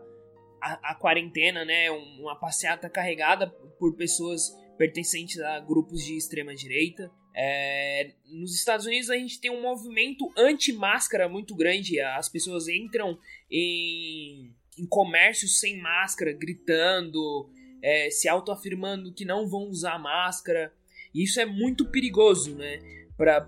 a, 0.62 0.92
a 0.92 0.96
quarentena, 0.96 1.64
né? 1.64 1.90
Uma 1.92 2.36
passeata 2.36 2.90
carregada 2.90 3.48
por 3.80 3.96
pessoas 3.96 4.56
pertencentes 4.78 5.40
a 5.40 5.60
grupos 5.60 6.04
de 6.04 6.18
extrema 6.18 6.54
direita. 6.54 7.12
É, 7.34 8.14
nos 8.28 8.56
Estados 8.56 8.86
Unidos 8.86 9.10
a 9.10 9.16
gente 9.16 9.40
tem 9.40 9.52
um 9.52 9.62
movimento 9.62 10.32
anti-máscara 10.38 11.28
muito 11.30 11.56
grande. 11.56 12.00
As 12.02 12.30
pessoas 12.30 12.68
entram 12.68 13.18
em, 13.50 14.54
em 14.78 14.86
comércio 14.88 15.48
sem 15.48 15.80
máscara, 15.80 16.34
gritando, 16.34 17.50
é, 17.82 18.10
se 18.10 18.28
autoafirmando 18.28 19.14
que 19.14 19.26
não 19.26 19.48
vão 19.48 19.70
usar 19.70 19.98
máscara. 20.00 20.74
E 21.14 21.24
isso 21.24 21.40
é 21.40 21.46
muito 21.46 21.86
perigoso, 21.86 22.56
né? 22.56 22.80
Para 23.18 23.40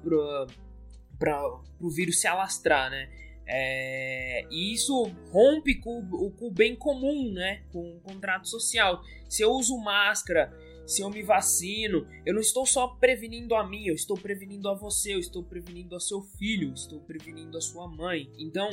o 1.79 1.89
vírus 1.89 2.19
se 2.19 2.27
alastrar, 2.27 2.89
né? 2.89 3.09
É, 3.49 4.45
e 4.51 4.73
isso 4.73 5.09
rompe 5.31 5.75
com, 5.75 6.05
com, 6.37 6.47
o 6.47 6.51
bem 6.51 6.75
comum, 6.75 7.31
né? 7.31 7.63
Com 7.71 7.95
o 7.95 7.99
contrato 8.01 8.47
social. 8.47 9.01
Se 9.29 9.41
eu 9.41 9.51
uso 9.51 9.77
máscara, 9.77 10.53
se 10.85 11.01
eu 11.01 11.09
me 11.09 11.23
vacino, 11.23 12.05
eu 12.25 12.33
não 12.33 12.41
estou 12.41 12.65
só 12.65 12.87
prevenindo 12.87 13.55
a 13.55 13.65
mim, 13.65 13.85
eu 13.85 13.95
estou 13.95 14.17
prevenindo 14.17 14.69
a 14.69 14.73
você, 14.73 15.13
eu 15.13 15.19
estou 15.19 15.43
prevenindo 15.43 15.95
a 15.95 15.99
seu 15.99 16.21
filho, 16.21 16.73
estou 16.73 16.99
prevenindo 17.01 17.57
a 17.57 17.61
sua 17.61 17.87
mãe. 17.87 18.29
Então, 18.37 18.69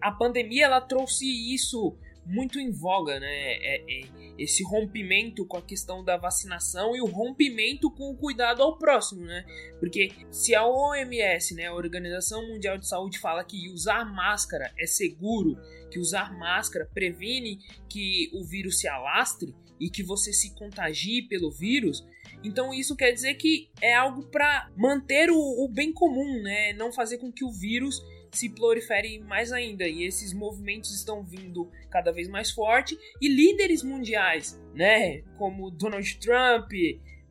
a 0.00 0.12
pandemia 0.12 0.66
ela 0.66 0.80
trouxe 0.80 1.26
isso 1.54 1.96
muito 2.24 2.58
em 2.58 2.70
voga, 2.70 3.18
né? 3.18 3.28
É, 3.28 3.84
é, 3.88 4.02
esse 4.38 4.62
rompimento 4.62 5.44
com 5.44 5.56
a 5.56 5.62
questão 5.62 6.02
da 6.04 6.16
vacinação 6.16 6.96
e 6.96 7.00
o 7.00 7.06
rompimento 7.06 7.90
com 7.90 8.10
o 8.10 8.16
cuidado 8.16 8.62
ao 8.62 8.78
próximo, 8.78 9.22
né? 9.22 9.44
Porque 9.78 10.12
se 10.30 10.54
a 10.54 10.66
OMS, 10.66 11.54
né, 11.54 11.66
a 11.66 11.74
Organização 11.74 12.46
Mundial 12.48 12.78
de 12.78 12.88
Saúde, 12.88 13.18
fala 13.18 13.44
que 13.44 13.68
usar 13.70 14.04
máscara 14.04 14.72
é 14.78 14.86
seguro, 14.86 15.58
que 15.90 15.98
usar 15.98 16.32
máscara 16.36 16.88
previne 16.92 17.58
que 17.88 18.30
o 18.32 18.44
vírus 18.44 18.80
se 18.80 18.88
alastre 18.88 19.54
e 19.78 19.90
que 19.90 20.02
você 20.02 20.32
se 20.32 20.54
contagie 20.54 21.22
pelo 21.22 21.50
vírus, 21.50 22.06
então 22.44 22.74
isso 22.74 22.96
quer 22.96 23.12
dizer 23.12 23.34
que 23.34 23.70
é 23.80 23.94
algo 23.94 24.24
para 24.24 24.70
manter 24.76 25.30
o, 25.30 25.64
o 25.64 25.68
bem 25.68 25.92
comum, 25.92 26.42
né? 26.42 26.72
Não 26.72 26.92
fazer 26.92 27.18
com 27.18 27.32
que 27.32 27.44
o 27.44 27.52
vírus 27.52 28.02
se 28.32 28.48
prolifere 28.48 29.18
mais 29.20 29.52
ainda. 29.52 29.86
E 29.86 30.04
esses 30.04 30.32
movimentos 30.32 30.92
estão 30.94 31.22
vindo 31.22 31.70
cada 31.90 32.10
vez 32.10 32.28
mais 32.28 32.50
forte. 32.50 32.98
E 33.20 33.28
líderes 33.28 33.82
mundiais, 33.82 34.60
né? 34.74 35.22
Como 35.38 35.70
Donald 35.70 36.18
Trump, 36.18 36.72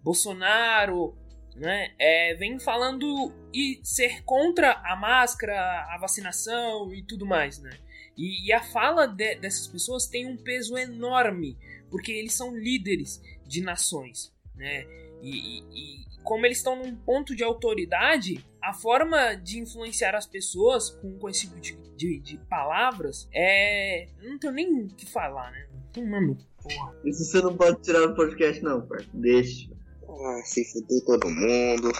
Bolsonaro, 0.03 1.15
né? 1.55 1.93
É, 1.99 2.35
vem 2.35 2.59
falando 2.59 3.33
e 3.53 3.79
ser 3.83 4.23
contra 4.23 4.73
a 4.83 4.95
máscara, 4.95 5.55
a 5.89 5.97
vacinação 5.99 6.93
e 6.93 7.03
tudo 7.03 7.25
mais, 7.25 7.59
né? 7.59 7.71
E, 8.17 8.47
e 8.47 8.53
a 8.53 8.61
fala 8.61 9.07
de, 9.07 9.35
dessas 9.35 9.67
pessoas 9.67 10.07
tem 10.07 10.25
um 10.25 10.37
peso 10.37 10.77
enorme, 10.77 11.57
porque 11.89 12.11
eles 12.11 12.33
são 12.33 12.55
líderes 12.55 13.21
de 13.45 13.61
nações, 13.61 14.33
né? 14.61 14.85
E, 15.21 15.63
e, 15.73 16.05
como 16.23 16.45
eles 16.45 16.59
estão 16.59 16.75
num 16.75 16.95
ponto 16.95 17.35
de 17.35 17.43
autoridade, 17.43 18.45
a 18.61 18.73
forma 18.73 19.33
de 19.35 19.59
influenciar 19.59 20.15
as 20.15 20.25
pessoas 20.25 20.91
com, 20.91 21.17
com 21.17 21.29
esse 21.29 21.47
tipo 21.47 21.59
de, 21.59 21.75
de, 21.97 22.19
de, 22.19 22.37
palavras 22.49 23.27
é. 23.33 24.07
Não 24.21 24.37
tenho 24.37 24.53
nem 24.53 24.83
o 24.83 24.87
que 24.87 25.05
falar, 25.05 25.51
né? 25.51 25.67
Mano, 25.97 26.37
porra. 26.61 26.95
Isso 27.03 27.25
você 27.25 27.41
não 27.41 27.57
pode 27.57 27.81
tirar 27.81 28.07
no 28.07 28.15
podcast, 28.15 28.63
não, 28.63 28.87
pai. 28.87 29.05
Deixa. 29.13 29.69
Ah, 30.07 30.41
se 30.45 30.63
fuder 30.71 31.03
todo 31.05 31.27
mundo. 31.29 31.91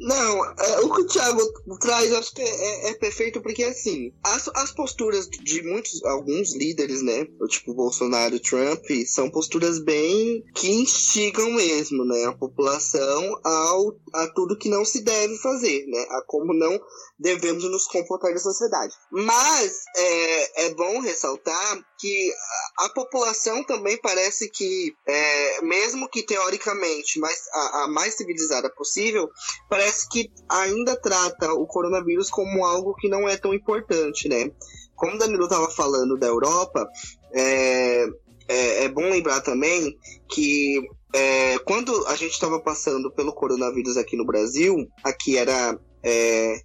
Não, 0.00 0.44
é, 0.44 0.80
o 0.80 0.94
que 0.94 1.02
o 1.02 1.06
Thiago 1.06 1.42
traz 1.78 2.10
acho 2.14 2.34
que 2.34 2.40
é, 2.40 2.46
é, 2.46 2.90
é, 2.90 2.94
perfeito 2.94 3.42
porque 3.42 3.62
assim, 3.62 4.12
as, 4.24 4.48
as 4.54 4.72
posturas 4.72 5.28
de 5.28 5.62
muitos, 5.62 6.02
alguns 6.04 6.54
líderes, 6.56 7.02
né? 7.02 7.26
Tipo 7.48 7.74
Bolsonaro 7.74 8.34
e 8.34 8.40
Trump, 8.40 8.84
são 9.06 9.30
posturas 9.30 9.78
bem 9.78 10.42
que 10.54 10.70
instigam 10.70 11.50
mesmo, 11.52 12.04
né? 12.06 12.24
A 12.24 12.32
população 12.32 13.40
ao, 13.44 13.94
a 14.14 14.26
tudo 14.28 14.56
que 14.56 14.70
não 14.70 14.86
se 14.86 15.02
deve 15.02 15.36
fazer, 15.36 15.84
né? 15.86 16.06
A 16.10 16.22
como 16.26 16.54
não 16.54 16.80
devemos 17.18 17.64
nos 17.64 17.86
comportar 17.86 18.32
na 18.32 18.38
sociedade. 18.38 18.94
Mas 19.10 19.84
é, 19.94 20.66
é 20.66 20.74
bom 20.74 21.00
ressaltar 21.00 21.84
que 21.98 22.32
a, 22.78 22.86
a 22.86 22.88
população 22.88 23.62
também 23.64 23.98
parece 23.98 24.48
que, 24.48 24.94
é, 25.06 25.60
mesmo 25.60 26.08
que 26.08 26.22
teoricamente 26.22 27.18
mais, 27.20 27.38
a, 27.52 27.84
a 27.84 27.88
mais 27.88 28.14
civilizada 28.14 28.70
possível, 28.70 29.28
parece 29.68 29.89
que 30.08 30.30
ainda 30.48 30.96
trata 30.96 31.52
o 31.52 31.66
coronavírus 31.66 32.30
como 32.30 32.64
algo 32.64 32.94
que 32.94 33.08
não 33.08 33.28
é 33.28 33.36
tão 33.36 33.54
importante, 33.54 34.28
né? 34.28 34.50
Como 34.94 35.14
o 35.14 35.18
Danilo 35.18 35.44
estava 35.44 35.70
falando 35.70 36.18
da 36.18 36.26
Europa, 36.26 36.86
é, 37.32 38.06
é, 38.48 38.84
é, 38.84 38.88
bom 38.88 39.08
lembrar 39.08 39.40
também 39.40 39.96
que 40.28 40.80
é, 41.14 41.58
quando 41.60 42.06
a 42.06 42.16
gente 42.16 42.32
estava 42.32 42.60
passando 42.60 43.10
pelo 43.10 43.32
coronavírus 43.32 43.96
aqui 43.96 44.16
no 44.16 44.26
Brasil, 44.26 44.88
aqui 45.02 45.36
era 45.36 45.78
é, 46.02 46.60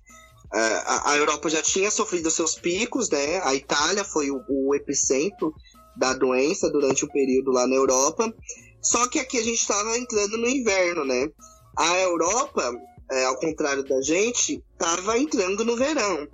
a, 0.52 1.12
a, 1.12 1.18
Europa 1.18 1.50
já 1.50 1.62
tinha 1.62 1.92
sofrido 1.92 2.32
seus 2.32 2.56
picos, 2.56 3.10
né? 3.10 3.42
A 3.44 3.54
Itália 3.54 4.04
foi 4.04 4.32
o, 4.32 4.42
o 4.50 4.76
epicentro 4.76 5.54
da 5.98 6.14
doença 6.14 6.70
durante 6.70 7.06
o 7.06 7.12
período 7.12 7.52
lá 7.52 7.68
na 7.68 7.76
Europa. 7.76 8.34
Só 8.82 9.08
que 9.08 9.20
aqui 9.20 9.38
a 9.38 9.44
gente 9.44 9.60
estava 9.60 9.98
entrando 9.98 10.38
no 10.38 10.48
inverno, 10.48 11.04
né? 11.06 11.30
A 11.78 11.98
Europa, 12.00 12.72
é, 13.12 13.26
ao 13.26 13.38
contrário 13.38 13.84
da 13.84 14.02
gente, 14.02 14.64
estava 14.74 15.18
entrando 15.18 15.64
no 15.64 15.76
verão. 15.76 16.28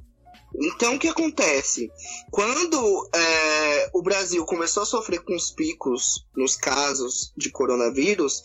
Então, 0.56 0.96
o 0.96 1.00
que 1.00 1.08
acontece? 1.08 1.90
Quando 2.30 3.10
é, 3.16 3.90
o 3.94 4.02
Brasil 4.02 4.46
começou 4.46 4.84
a 4.84 4.86
sofrer 4.86 5.24
com 5.24 5.34
os 5.34 5.50
picos 5.52 6.28
nos 6.36 6.58
casos 6.58 7.32
de 7.38 7.50
coronavírus, 7.50 8.44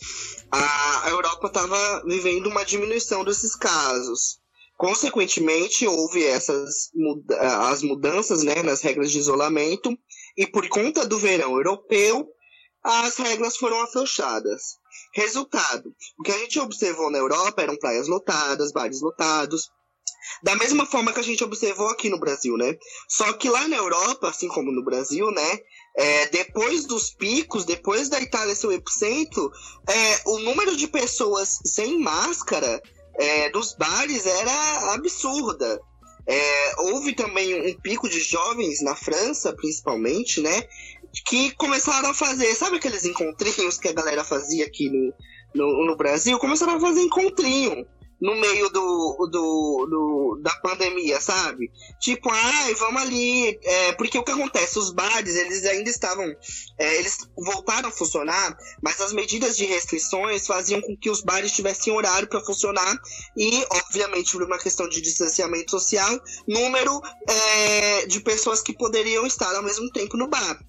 a, 0.49 1.09
Europa 1.09 1.47
estava 1.47 2.03
vivendo 2.05 2.47
uma 2.47 2.63
diminuição 2.63 3.25
desses 3.25 3.55
casos. 3.55 4.39
Consequentemente, 4.77 5.87
houve 5.87 6.23
essas 6.23 6.91
as 7.39 7.81
mudanças 7.81 8.43
né, 8.43 8.61
nas 8.63 8.81
regras 8.81 9.11
de 9.11 9.17
isolamento, 9.19 9.97
e 10.37 10.45
por 10.45 10.67
conta 10.69 11.05
do 11.05 11.17
verão 11.17 11.55
europeu, 11.55 12.29
as 12.83 13.17
regras 13.17 13.57
foram 13.57 13.81
afrouxadas. 13.81 14.77
Resultado: 15.17 15.95
o 16.19 16.21
que 16.21 16.31
a 16.31 16.37
gente 16.37 16.59
observou 16.59 17.09
na 17.09 17.17
Europa 17.17 17.63
eram 17.63 17.75
praias 17.75 18.07
lotadas, 18.07 18.71
bares 18.71 19.01
lotados, 19.01 19.71
da 20.43 20.55
mesma 20.55 20.85
forma 20.85 21.11
que 21.11 21.19
a 21.19 21.23
gente 21.23 21.43
observou 21.43 21.87
aqui 21.87 22.07
no 22.07 22.19
Brasil, 22.19 22.55
né? 22.55 22.77
Só 23.09 23.33
que 23.33 23.49
lá 23.49 23.67
na 23.67 23.77
Europa, 23.77 24.29
assim 24.29 24.47
como 24.47 24.71
no 24.71 24.85
Brasil, 24.85 25.31
né? 25.31 25.59
É, 25.97 26.27
depois 26.27 26.85
dos 26.85 27.09
picos, 27.09 27.65
depois 27.65 28.09
da 28.09 28.21
Itália 28.21 28.53
ser 28.53 28.67
o 28.67 28.71
epicentro, 28.71 29.49
é, 29.89 30.21
o 30.29 30.37
número 30.37 30.77
de 30.77 30.87
pessoas 30.87 31.57
sem 31.65 31.99
máscara 31.99 32.79
é, 33.15 33.49
dos 33.49 33.73
bares 33.73 34.23
era 34.27 34.93
absurda. 34.93 35.81
É, 36.27 36.75
houve 36.91 37.15
também 37.15 37.71
um 37.71 37.81
pico 37.81 38.07
de 38.07 38.19
jovens 38.19 38.83
na 38.83 38.95
França, 38.95 39.51
principalmente, 39.53 40.41
né? 40.41 40.67
Que 41.25 41.51
começaram 41.55 42.09
a 42.09 42.13
fazer, 42.13 42.53
sabe 42.55 42.77
aqueles 42.77 43.05
encontrinhos 43.05 43.77
que 43.77 43.87
a 43.87 43.93
galera 43.93 44.23
fazia 44.23 44.65
aqui 44.65 44.89
no, 44.89 45.13
no, 45.55 45.85
no 45.87 45.97
Brasil? 45.97 46.37
Começaram 46.39 46.75
a 46.75 46.79
fazer 46.79 47.01
encontrinho 47.01 47.85
no 48.19 48.35
meio 48.35 48.69
do, 48.69 49.29
do, 49.31 49.87
do, 49.89 50.39
da 50.41 50.51
pandemia, 50.55 51.21
sabe? 51.21 51.71
Tipo, 51.99 52.29
ai, 52.31 52.73
vamos 52.75 53.01
ali. 53.01 53.59
É, 53.63 53.91
porque 53.93 54.17
o 54.17 54.23
que 54.23 54.31
acontece? 54.31 54.79
Os 54.79 54.91
bares, 54.91 55.35
eles 55.35 55.65
ainda 55.65 55.89
estavam. 55.89 56.25
É, 56.77 56.97
eles 56.97 57.17
voltaram 57.37 57.89
a 57.89 57.91
funcionar, 57.91 58.57
mas 58.81 58.99
as 59.01 59.13
medidas 59.13 59.55
de 59.55 59.65
restrições 59.65 60.47
faziam 60.47 60.81
com 60.81 60.97
que 60.97 61.09
os 61.09 61.21
bares 61.21 61.51
tivessem 61.51 61.93
horário 61.93 62.27
para 62.27 62.43
funcionar 62.43 62.97
e, 63.35 63.65
obviamente, 63.71 64.31
por 64.31 64.43
uma 64.43 64.57
questão 64.57 64.89
de 64.89 65.01
distanciamento 65.01 65.71
social, 65.71 66.19
número 66.47 67.01
é, 67.27 68.05
de 68.07 68.19
pessoas 68.19 68.61
que 68.61 68.73
poderiam 68.73 69.25
estar 69.25 69.55
ao 69.55 69.63
mesmo 69.63 69.91
tempo 69.91 70.17
no 70.17 70.27
bar. 70.27 70.59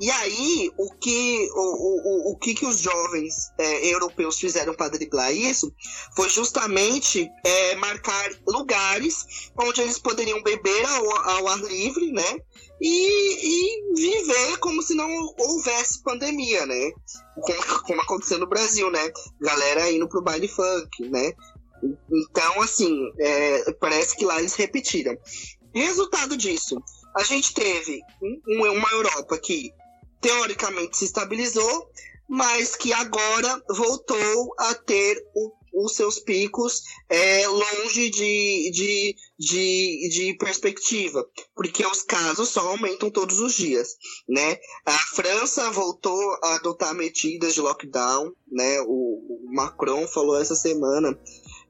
E 0.00 0.10
aí, 0.10 0.70
o 0.76 0.92
que, 0.94 1.48
o, 1.54 2.30
o, 2.30 2.32
o 2.32 2.38
que, 2.38 2.54
que 2.54 2.66
os 2.66 2.78
jovens 2.78 3.50
é, 3.58 3.86
europeus 3.86 4.38
fizeram 4.38 4.74
para 4.74 4.90
driblar 4.90 5.34
isso 5.34 5.72
foi 6.14 6.28
justamente 6.28 6.95
é, 7.44 7.76
marcar 7.76 8.30
lugares 8.46 9.50
onde 9.58 9.80
eles 9.80 9.98
poderiam 9.98 10.42
beber 10.42 10.86
ao, 10.86 11.16
ao 11.30 11.48
ar 11.48 11.58
livre, 11.62 12.12
né? 12.12 12.40
E, 12.80 12.88
e, 12.88 13.94
viver 13.94 14.58
como 14.58 14.82
se 14.82 14.94
não 14.94 15.08
houvesse 15.38 16.02
pandemia, 16.02 16.66
né? 16.66 16.92
Como, 17.34 17.82
como 17.82 18.00
aconteceu 18.02 18.38
no 18.38 18.46
Brasil, 18.46 18.90
né? 18.90 19.10
Galera 19.40 19.90
indo 19.90 20.08
pro 20.08 20.22
baile 20.22 20.48
funk, 20.48 21.08
né? 21.08 21.32
Então, 22.10 22.62
assim, 22.62 23.10
é, 23.18 23.72
parece 23.74 24.16
que 24.16 24.24
lá 24.24 24.38
eles 24.38 24.54
repetiram. 24.54 25.16
Resultado 25.74 26.36
disso, 26.36 26.82
a 27.16 27.22
gente 27.22 27.52
teve 27.52 28.00
uma 28.46 28.90
Europa 28.92 29.38
que 29.38 29.72
teoricamente 30.20 30.96
se 30.96 31.04
estabilizou, 31.04 31.90
mas 32.28 32.74
que 32.74 32.92
agora 32.92 33.62
voltou 33.68 34.54
a 34.58 34.74
ter 34.74 35.22
o, 35.34 35.52
os 35.76 35.94
seus 35.94 36.18
picos 36.18 36.82
é, 37.08 37.46
longe 37.46 38.08
de, 38.08 38.70
de, 38.72 39.16
de, 39.38 40.08
de 40.08 40.34
perspectiva, 40.38 41.28
porque 41.54 41.84
os 41.86 42.02
casos 42.02 42.48
só 42.48 42.66
aumentam 42.68 43.10
todos 43.10 43.38
os 43.40 43.54
dias, 43.54 43.96
né? 44.26 44.58
A 44.86 44.98
França 44.98 45.70
voltou 45.70 46.18
a 46.42 46.54
adotar 46.54 46.94
medidas 46.94 47.54
de 47.54 47.60
lockdown, 47.60 48.32
né? 48.50 48.80
O, 48.80 48.86
o 48.86 49.54
Macron 49.54 50.08
falou 50.08 50.40
essa 50.40 50.54
semana 50.54 51.18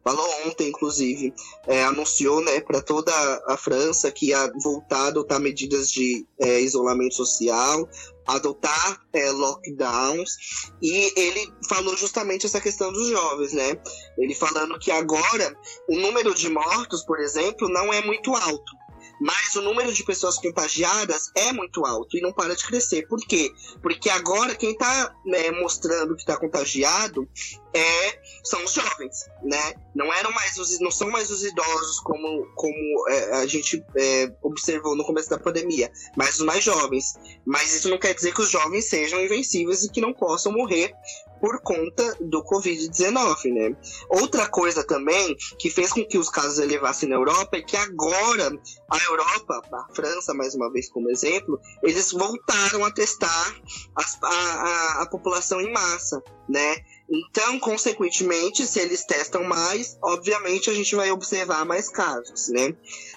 falou 0.06 0.24
ontem, 0.46 0.68
inclusive, 0.68 1.34
é, 1.66 1.82
anunciou 1.82 2.40
né, 2.40 2.60
para 2.60 2.80
toda 2.80 3.12
a 3.48 3.56
França 3.56 4.08
que 4.12 4.26
ia 4.26 4.52
voltar 4.62 4.98
a 4.98 5.06
adotar 5.08 5.40
medidas 5.40 5.90
de 5.90 6.24
é, 6.38 6.60
isolamento 6.60 7.16
social, 7.16 7.88
adotar 8.26 9.00
é, 9.12 9.30
lockdowns, 9.30 10.70
e 10.82 11.12
ele 11.16 11.52
falou 11.68 11.96
justamente 11.96 12.46
essa 12.46 12.60
questão 12.60 12.92
dos 12.92 13.08
jovens, 13.08 13.52
né? 13.52 13.78
Ele 14.18 14.34
falando 14.34 14.78
que 14.78 14.90
agora 14.90 15.56
o 15.88 15.96
número 15.96 16.34
de 16.34 16.48
mortos, 16.48 17.04
por 17.04 17.20
exemplo, 17.20 17.68
não 17.68 17.92
é 17.92 18.02
muito 18.04 18.34
alto 18.34 18.85
mas 19.20 19.54
o 19.56 19.62
número 19.62 19.92
de 19.92 20.04
pessoas 20.04 20.36
contagiadas 20.38 21.30
é 21.34 21.52
muito 21.52 21.84
alto 21.84 22.16
e 22.16 22.20
não 22.20 22.32
para 22.32 22.54
de 22.54 22.66
crescer. 22.66 23.06
Por 23.06 23.18
quê? 23.20 23.52
Porque 23.82 24.10
agora 24.10 24.54
quem 24.54 24.72
está 24.72 25.14
né, 25.24 25.50
mostrando 25.50 26.14
que 26.14 26.22
está 26.22 26.36
contagiado 26.36 27.28
é, 27.72 28.18
são 28.42 28.64
os 28.64 28.72
jovens, 28.72 29.26
né? 29.42 29.74
Não 29.94 30.12
eram 30.12 30.30
mais 30.32 30.56
os, 30.58 30.80
não 30.80 30.90
são 30.90 31.10
mais 31.10 31.30
os 31.30 31.44
idosos 31.44 32.00
como, 32.00 32.46
como 32.54 33.08
é, 33.08 33.34
a 33.36 33.46
gente 33.46 33.84
é, 33.96 34.32
observou 34.42 34.96
no 34.96 35.04
começo 35.04 35.28
da 35.28 35.38
pandemia, 35.38 35.90
mas 36.16 36.38
os 36.38 36.44
mais 36.44 36.64
jovens. 36.64 37.14
Mas 37.44 37.74
isso 37.74 37.88
não 37.88 37.98
quer 37.98 38.14
dizer 38.14 38.34
que 38.34 38.40
os 38.40 38.50
jovens 38.50 38.88
sejam 38.88 39.20
invencíveis 39.20 39.84
e 39.84 39.90
que 39.90 40.00
não 40.00 40.12
possam 40.12 40.52
morrer 40.52 40.94
por 41.40 41.60
conta 41.60 42.16
do 42.20 42.42
Covid-19, 42.44 43.52
né? 43.52 43.76
Outra 44.08 44.48
coisa 44.48 44.84
também 44.84 45.36
que 45.58 45.70
fez 45.70 45.92
com 45.92 46.04
que 46.04 46.18
os 46.18 46.28
casos 46.28 46.58
elevassem 46.58 47.08
na 47.08 47.16
Europa 47.16 47.56
é 47.56 47.62
que 47.62 47.76
agora 47.76 48.58
a 48.90 48.98
Europa, 49.04 49.62
a 49.72 49.94
França, 49.94 50.34
mais 50.34 50.54
uma 50.54 50.70
vez 50.70 50.88
como 50.88 51.10
exemplo, 51.10 51.60
eles 51.82 52.12
voltaram 52.12 52.84
a 52.84 52.90
testar 52.90 53.54
as, 53.94 54.18
a, 54.22 54.28
a, 54.28 55.02
a 55.02 55.06
população 55.06 55.60
em 55.60 55.72
massa, 55.72 56.22
né? 56.48 56.76
Então, 57.08 57.60
consequentemente, 57.60 58.66
se 58.66 58.80
eles 58.80 59.04
testam 59.04 59.44
mais, 59.44 59.96
obviamente 60.02 60.68
a 60.68 60.74
gente 60.74 60.96
vai 60.96 61.10
observar 61.12 61.64
mais 61.64 61.88
casos, 61.88 62.48
né? 62.48 62.74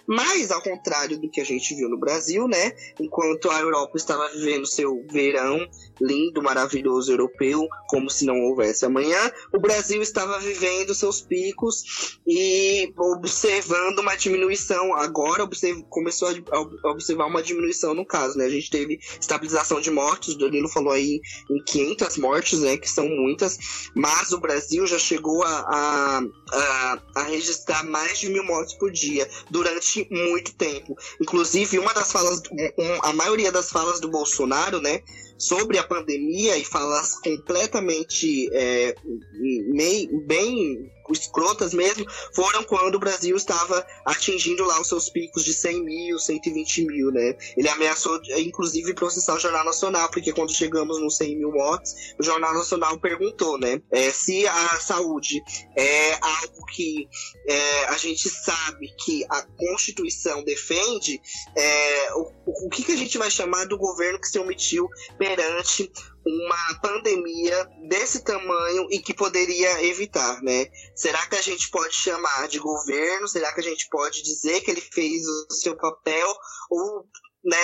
Mas, 0.10 0.50
ao 0.50 0.60
contrário 0.60 1.20
do 1.20 1.30
que 1.30 1.40
a 1.40 1.46
gente 1.46 1.76
viu 1.76 1.88
no 1.88 2.00
Brasil, 2.00 2.48
né? 2.48 2.72
Enquanto 3.00 3.52
a 3.52 3.60
Europa 3.60 3.96
estava 3.96 4.28
vivendo 4.30 4.66
seu 4.66 5.06
verão 5.08 5.70
lindo, 6.02 6.42
maravilhoso 6.42 7.12
europeu, 7.12 7.68
como 7.88 8.10
se 8.10 8.26
não 8.26 8.42
houvesse 8.42 8.86
amanhã, 8.86 9.32
o 9.54 9.60
Brasil 9.60 10.02
estava 10.02 10.40
vivendo 10.40 10.96
seus 10.96 11.22
picos 11.22 12.18
e 12.26 12.92
observando 12.98 14.00
uma 14.00 14.16
diminuição. 14.16 14.96
Agora 14.96 15.48
começou 15.90 16.30
a 16.52 16.90
observar 16.90 17.28
uma 17.28 17.44
diminuição 17.44 17.94
no 17.94 18.04
caso, 18.04 18.36
né? 18.36 18.46
A 18.46 18.50
gente 18.50 18.72
teve 18.72 19.00
estabilização 19.22 19.80
de 19.80 19.92
mortes, 19.92 20.34
o 20.34 20.40
Danilo 20.40 20.70
falou 20.70 20.92
aí 20.92 21.22
em 21.52 21.64
500 21.64 22.18
mortes, 22.18 22.60
né? 22.62 22.78
Que 22.78 22.90
são 22.90 23.08
muitas, 23.08 23.60
mas 23.94 24.32
o 24.32 24.40
Brasil 24.40 24.88
já 24.88 24.98
chegou 24.98 25.44
a, 25.44 25.60
a, 25.60 26.24
a, 26.52 27.00
a 27.18 27.24
registrar 27.26 27.84
mais 27.84 28.18
de 28.18 28.28
mil 28.30 28.44
mortes 28.44 28.74
por 28.74 28.90
dia 28.90 29.30
durante 29.52 29.99
muito 30.10 30.54
tempo. 30.56 30.96
Inclusive, 31.22 31.80
uma 31.80 31.94
das 31.94 32.12
falas, 32.12 32.42
um, 32.52 33.00
a 33.04 33.14
maioria 33.14 33.52
das 33.52 33.70
falas 33.70 34.00
do 34.00 34.10
Bolsonaro, 34.10 34.82
né, 34.82 35.02
sobre 35.38 35.78
a 35.78 35.84
pandemia 35.84 36.58
e 36.58 36.66
falas 36.66 37.20
completamente 37.22 38.50
é, 38.54 38.96
meio, 39.40 40.22
bem 40.26 40.92
escrotas 41.14 41.74
mesmo, 41.74 42.06
foram 42.34 42.64
quando 42.64 42.96
o 42.96 43.00
Brasil 43.00 43.36
estava 43.36 43.86
atingindo 44.06 44.64
lá 44.66 44.80
os 44.80 44.88
seus 44.88 45.10
picos 45.10 45.44
de 45.44 45.54
100 45.54 45.84
mil, 45.84 46.20
120 46.20 46.86
mil, 46.86 47.12
né? 47.12 47.36
Ele 47.58 47.70
ameaçou, 47.70 48.20
inclusive, 48.38 48.94
processar 48.94 49.36
o 49.36 49.40
Jornal 49.40 49.66
Nacional, 49.66 50.10
porque 50.12 50.34
quando 50.34 50.54
chegamos 50.54 51.00
nos 51.00 51.18
100 51.18 51.38
mil 51.38 51.52
mortes, 51.52 52.14
o 52.20 52.24
Jornal 52.24 52.54
Nacional 52.54 53.00
perguntou, 53.00 53.58
né? 53.58 53.82
É, 53.92 54.12
se 54.12 54.48
a 54.48 54.80
saúde 54.80 55.42
é 55.76 56.14
algo 56.22 56.66
que 56.68 57.08
é, 57.48 57.86
a 57.86 57.98
gente 57.98 58.30
sabe 58.30 58.94
que 59.04 59.26
a 59.30 59.42
Constituição 59.42 60.44
defende, 60.44 61.22
é, 61.56 62.14
o, 62.14 62.32
o 62.46 62.70
que, 62.70 62.84
que 62.84 62.92
a 62.92 62.98
gente 62.98 63.18
vai 63.18 63.30
chamar 63.30 63.66
do 63.66 63.78
governo 63.78 64.20
que 64.20 64.28
se 64.28 64.40
omitiu 64.40 64.88
perante 65.18 65.92
uma 66.26 66.80
pandemia 66.82 67.66
desse 67.88 68.24
tamanho 68.24 68.88
e 68.92 69.00
que 69.00 69.14
poderia 69.14 69.84
evitar, 69.86 70.42
né? 70.42 70.68
Será 70.96 71.26
que 71.28 71.36
a 71.36 71.42
gente 71.42 71.70
pode 71.70 71.94
chamar 71.94 72.48
de 72.48 72.60
governo? 72.60 73.28
Será 73.28 73.54
que 73.54 73.62
a 73.62 73.64
gente 73.64 73.88
pode 73.90 74.22
dizer 74.24 74.62
que 74.62 74.72
ele 74.72 74.82
fez 74.82 75.24
o 75.26 75.54
seu 75.54 75.76
papel? 75.76 76.28
Ou 76.70 77.06
né, 77.44 77.58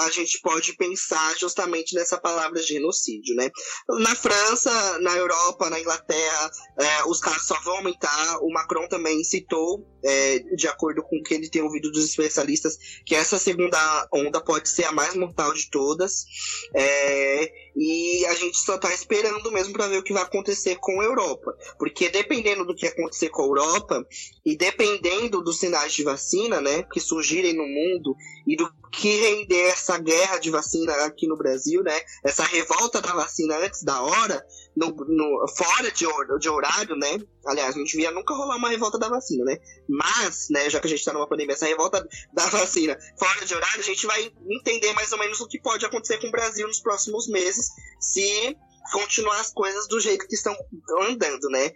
a 0.00 0.10
gente 0.10 0.40
pode 0.40 0.76
pensar 0.76 1.36
justamente 1.38 1.94
nessa 1.94 2.18
palavra 2.18 2.62
genocídio, 2.62 3.34
né? 3.34 3.50
Na 4.00 4.14
França, 4.14 4.98
na 5.00 5.16
Europa, 5.16 5.70
na 5.70 5.80
Inglaterra, 5.80 6.50
é, 6.78 7.04
os 7.06 7.18
casos 7.18 7.46
só 7.46 7.58
vão 7.60 7.76
aumentar. 7.76 8.38
O 8.42 8.52
Macron 8.52 8.86
também 8.88 9.24
citou, 9.24 9.86
é, 10.04 10.38
de 10.38 10.68
acordo 10.68 11.02
com 11.02 11.16
o 11.16 11.22
que 11.22 11.34
ele 11.34 11.48
tem 11.48 11.62
ouvido 11.62 11.90
dos 11.90 12.04
especialistas, 12.04 12.76
que 13.06 13.14
essa 13.14 13.38
segunda 13.38 14.08
onda 14.12 14.42
pode 14.42 14.68
ser 14.68 14.84
a 14.84 14.92
mais 14.92 15.14
mortal 15.14 15.52
de 15.54 15.70
todas. 15.70 16.24
É, 16.74 17.50
e 17.74 18.01
gente 18.44 18.58
só 18.58 18.76
está 18.76 18.92
esperando 18.92 19.50
mesmo 19.50 19.72
para 19.72 19.88
ver 19.88 19.98
o 19.98 20.02
que 20.02 20.12
vai 20.12 20.22
acontecer 20.22 20.76
com 20.76 21.00
a 21.00 21.04
Europa, 21.04 21.56
porque 21.78 22.08
dependendo 22.08 22.64
do 22.64 22.74
que 22.74 22.86
acontecer 22.86 23.28
com 23.30 23.42
a 23.42 23.46
Europa 23.46 24.06
e 24.44 24.56
dependendo 24.56 25.42
dos 25.42 25.58
sinais 25.58 25.92
de 25.92 26.02
vacina, 26.02 26.60
né, 26.60 26.82
que 26.92 27.00
surgirem 27.00 27.54
no 27.54 27.66
mundo 27.66 28.16
e 28.46 28.56
do 28.56 28.70
que 28.92 29.08
render 29.08 29.70
essa 29.70 29.96
guerra 29.98 30.38
de 30.38 30.50
vacina 30.50 30.92
aqui 31.06 31.26
no 31.26 31.36
Brasil, 31.36 31.82
né? 31.82 31.98
Essa 32.22 32.44
revolta 32.44 33.00
da 33.00 33.14
vacina 33.14 33.56
antes 33.56 33.82
da 33.82 34.02
hora, 34.02 34.46
no, 34.76 34.88
no, 34.90 35.48
fora 35.48 35.90
de, 35.90 36.04
de 36.38 36.48
horário, 36.48 36.94
né? 36.94 37.18
Aliás, 37.46 37.74
a 37.74 37.78
gente 37.78 37.96
via 37.96 38.10
nunca 38.10 38.34
rolar 38.34 38.56
uma 38.56 38.68
revolta 38.68 38.98
da 38.98 39.08
vacina, 39.08 39.44
né? 39.46 39.56
Mas, 39.88 40.48
né, 40.50 40.68
já 40.68 40.78
que 40.78 40.86
a 40.86 40.90
gente 40.90 41.04
tá 41.04 41.12
numa 41.12 41.26
pandemia, 41.26 41.54
essa 41.54 41.66
revolta 41.66 42.06
da 42.34 42.46
vacina 42.46 42.96
fora 43.18 43.46
de 43.46 43.54
horário, 43.54 43.80
a 43.80 43.84
gente 43.84 44.06
vai 44.06 44.30
entender 44.46 44.92
mais 44.92 45.10
ou 45.10 45.18
menos 45.18 45.40
o 45.40 45.48
que 45.48 45.58
pode 45.58 45.86
acontecer 45.86 46.18
com 46.20 46.26
o 46.26 46.32
Brasil 46.32 46.66
nos 46.66 46.80
próximos 46.80 47.26
meses 47.28 47.70
se 47.98 48.56
continuar 48.90 49.40
as 49.40 49.52
coisas 49.52 49.86
do 49.88 50.00
jeito 50.00 50.26
que 50.26 50.34
estão 50.34 50.56
andando, 51.00 51.48
né? 51.50 51.70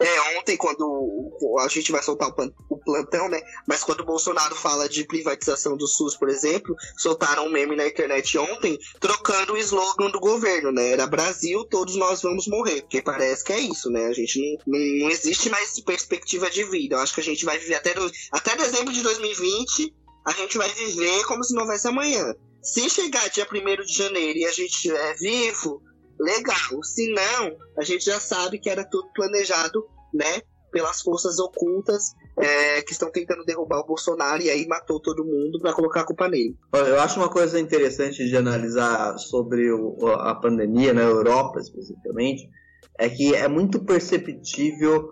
É, 0.00 0.38
ontem, 0.38 0.56
quando 0.56 1.58
a 1.60 1.68
gente 1.68 1.90
vai 1.90 2.02
soltar 2.02 2.28
o 2.28 2.78
plantão, 2.78 3.28
né? 3.28 3.40
Mas 3.66 3.82
quando 3.82 4.00
o 4.00 4.04
Bolsonaro 4.04 4.54
fala 4.54 4.88
de 4.88 5.04
privatização 5.04 5.76
do 5.76 5.88
SUS, 5.88 6.16
por 6.16 6.28
exemplo, 6.28 6.74
soltaram 6.96 7.46
um 7.46 7.50
meme 7.50 7.74
na 7.74 7.86
internet 7.86 8.38
ontem, 8.38 8.78
trocando 9.00 9.54
o 9.54 9.56
slogan 9.58 10.10
do 10.10 10.20
governo, 10.20 10.70
né? 10.70 10.92
Era 10.92 11.06
Brasil, 11.06 11.64
todos 11.64 11.96
nós 11.96 12.22
vamos 12.22 12.46
morrer. 12.46 12.82
Porque 12.82 13.02
parece 13.02 13.44
que 13.44 13.52
é 13.52 13.60
isso, 13.60 13.90
né? 13.90 14.06
A 14.06 14.12
gente 14.12 14.40
não, 14.66 14.78
não 14.78 15.10
existe 15.10 15.50
mais 15.50 15.78
perspectiva 15.80 16.48
de 16.48 16.62
vida. 16.64 16.94
Eu 16.94 17.00
acho 17.00 17.14
que 17.14 17.20
a 17.20 17.24
gente 17.24 17.44
vai 17.44 17.58
viver 17.58 17.74
até, 17.74 17.94
do, 17.94 18.10
até 18.32 18.56
dezembro 18.56 18.92
de 18.92 19.02
2020, 19.02 19.94
a 20.24 20.32
gente 20.32 20.58
vai 20.58 20.68
viver 20.74 21.24
como 21.24 21.42
se 21.42 21.54
não 21.54 21.62
houvesse 21.62 21.88
amanhã. 21.88 22.34
Se 22.62 22.88
chegar 22.90 23.28
dia 23.30 23.46
1 23.50 23.84
de 23.84 23.94
janeiro 23.94 24.38
e 24.38 24.44
a 24.44 24.52
gente 24.52 24.70
estiver 24.70 25.16
vivo, 25.16 25.82
legal. 26.20 26.82
Se 26.82 27.12
não, 27.12 27.56
a 27.78 27.84
gente 27.84 28.04
já 28.04 28.20
sabe 28.20 28.58
que 28.58 28.68
era 28.68 28.84
tudo 28.84 29.08
planejado, 29.14 29.84
né? 30.12 30.42
Pelas 30.70 31.00
forças 31.00 31.38
ocultas 31.38 32.14
é, 32.38 32.82
que 32.82 32.92
estão 32.92 33.10
tentando 33.10 33.44
derrubar 33.44 33.80
o 33.80 33.86
Bolsonaro 33.86 34.42
e 34.42 34.50
aí 34.50 34.66
matou 34.66 35.00
todo 35.00 35.24
mundo 35.24 35.58
para 35.60 35.72
colocar 35.72 36.02
a 36.02 36.04
culpa 36.04 36.28
nele. 36.28 36.56
Eu 36.72 37.00
acho 37.00 37.18
uma 37.18 37.30
coisa 37.30 37.58
interessante 37.58 38.28
de 38.28 38.36
analisar 38.36 39.16
sobre 39.18 39.72
o, 39.72 40.06
a 40.08 40.34
pandemia 40.34 40.92
na 40.92 41.02
Europa, 41.02 41.58
especificamente, 41.58 42.48
é 42.98 43.08
que 43.08 43.34
é 43.34 43.48
muito 43.48 43.80
perceptível 43.80 45.10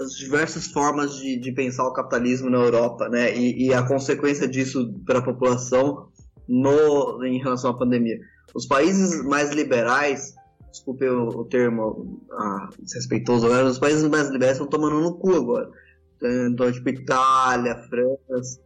as 0.00 0.12
diversas 0.12 0.66
formas 0.66 1.16
de, 1.16 1.38
de 1.38 1.52
pensar 1.52 1.86
o 1.86 1.92
capitalismo 1.92 2.50
na 2.50 2.58
Europa, 2.58 3.08
né? 3.08 3.36
E, 3.36 3.66
e 3.66 3.74
a 3.74 3.86
consequência 3.86 4.48
disso 4.48 4.92
para 5.06 5.20
a 5.20 5.22
população 5.22 6.08
no, 6.48 7.24
em 7.24 7.38
relação 7.38 7.70
à 7.70 7.78
pandemia. 7.78 8.18
Os 8.54 8.66
países 8.66 9.22
mais 9.24 9.50
liberais 9.50 10.34
desculpe 10.74 11.08
o, 11.08 11.28
o 11.28 11.44
termo 11.44 12.20
ah, 12.32 12.68
desrespeitoso 12.80 13.46
os 13.46 13.78
países 13.78 14.06
mais 14.08 14.28
liberais 14.28 14.56
estão 14.56 14.68
tomando 14.68 15.00
no 15.00 15.16
cu 15.16 15.34
agora. 15.34 15.70
Então, 16.20 16.72
tipo, 16.72 16.88
Itália, 16.88 17.76
França, 17.88 18.60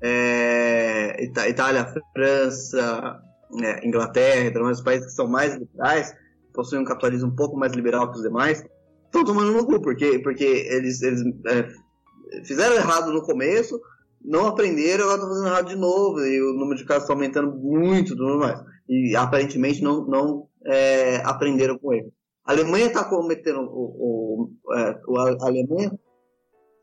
é, 0.00 1.24
Itália, 1.24 1.92
França, 2.14 3.20
é, 3.62 3.86
Inglaterra, 3.86 4.46
então, 4.46 4.70
os 4.70 4.80
países 4.80 5.08
que 5.08 5.12
são 5.12 5.26
mais 5.26 5.54
liberais, 5.54 6.14
possuem 6.54 6.82
um 6.82 6.84
capitalismo 6.84 7.28
um 7.28 7.36
pouco 7.36 7.56
mais 7.56 7.72
liberal 7.72 8.10
que 8.10 8.16
os 8.16 8.22
demais, 8.22 8.64
estão 9.04 9.24
tomando 9.24 9.52
no 9.52 9.66
cu, 9.66 9.80
porque, 9.82 10.20
porque 10.20 10.44
eles, 10.44 11.02
eles 11.02 11.20
é, 11.46 11.68
fizeram 12.44 12.76
errado 12.76 13.12
no 13.12 13.22
começo, 13.22 13.78
não 14.24 14.46
aprenderam, 14.46 15.04
agora 15.04 15.18
estão 15.18 15.30
fazendo 15.30 15.48
errado 15.48 15.68
de 15.68 15.76
novo, 15.76 16.20
e 16.20 16.40
o 16.42 16.54
número 16.54 16.76
de 16.76 16.84
casos 16.84 17.02
está 17.02 17.12
aumentando 17.12 17.52
muito 17.56 18.16
tudo 18.16 18.38
mais. 18.38 18.62
E 18.88 19.16
aparentemente 19.16 19.82
não, 19.82 20.06
não 20.06 20.49
é, 20.66 21.16
aprenderam 21.24 21.78
com 21.78 21.92
ele. 21.92 22.12
A 22.44 22.52
Alemanha 22.52 22.86
está 22.86 23.04
cometendo. 23.04 23.60
O, 23.60 24.50
o, 24.64 24.74
é, 24.74 25.00
a 25.18 25.46
Alemanha 25.46 25.92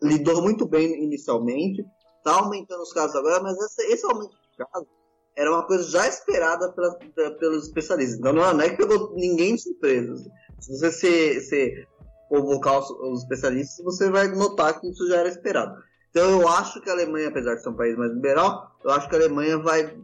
lidou 0.02 0.42
muito 0.42 0.68
bem 0.68 1.04
inicialmente, 1.04 1.84
está 2.18 2.40
aumentando 2.40 2.82
os 2.82 2.94
casos 2.94 3.16
agora, 3.16 3.42
mas 3.42 3.58
esse, 3.58 3.94
esse 3.94 4.06
aumento 4.06 4.32
de 4.32 4.66
casos 4.66 4.88
era 5.36 5.52
uma 5.52 5.64
coisa 5.64 5.84
já 5.84 6.08
esperada 6.08 6.72
pela, 6.72 6.98
pelos 7.36 7.68
especialistas. 7.68 8.18
Então 8.18 8.34
não 8.34 8.62
é 8.62 8.70
que 8.70 8.78
pegou 8.78 9.14
ninguém 9.16 9.56
de 9.56 9.62
surpresa. 9.62 10.16
Se 10.60 10.72
você 10.72 10.92
se, 10.92 11.42
se 11.42 11.88
convocar 12.28 12.80
os, 12.80 12.90
os, 12.90 13.22
especialistas, 13.22 13.86
você 13.86 14.10
vai 14.10 14.28
notar 14.30 14.80
que 14.80 14.90
isso 14.90 15.08
já 15.08 15.18
era 15.18 15.30
esperado. 15.30 15.76
Então 16.10 16.42
eu 16.42 16.48
acho 16.48 16.82
que 16.82 16.90
a 16.90 16.94
Alemanha, 16.94 17.28
apesar 17.28 17.54
de 17.54 17.62
ser 17.62 17.70
um 17.70 17.76
país 17.76 17.96
mais 17.96 18.12
liberal, 18.12 18.72
eu 18.84 18.90
acho 18.92 19.08
que 19.08 19.16
a 19.16 19.20
Alemanha 19.20 19.60
vai 19.60 19.96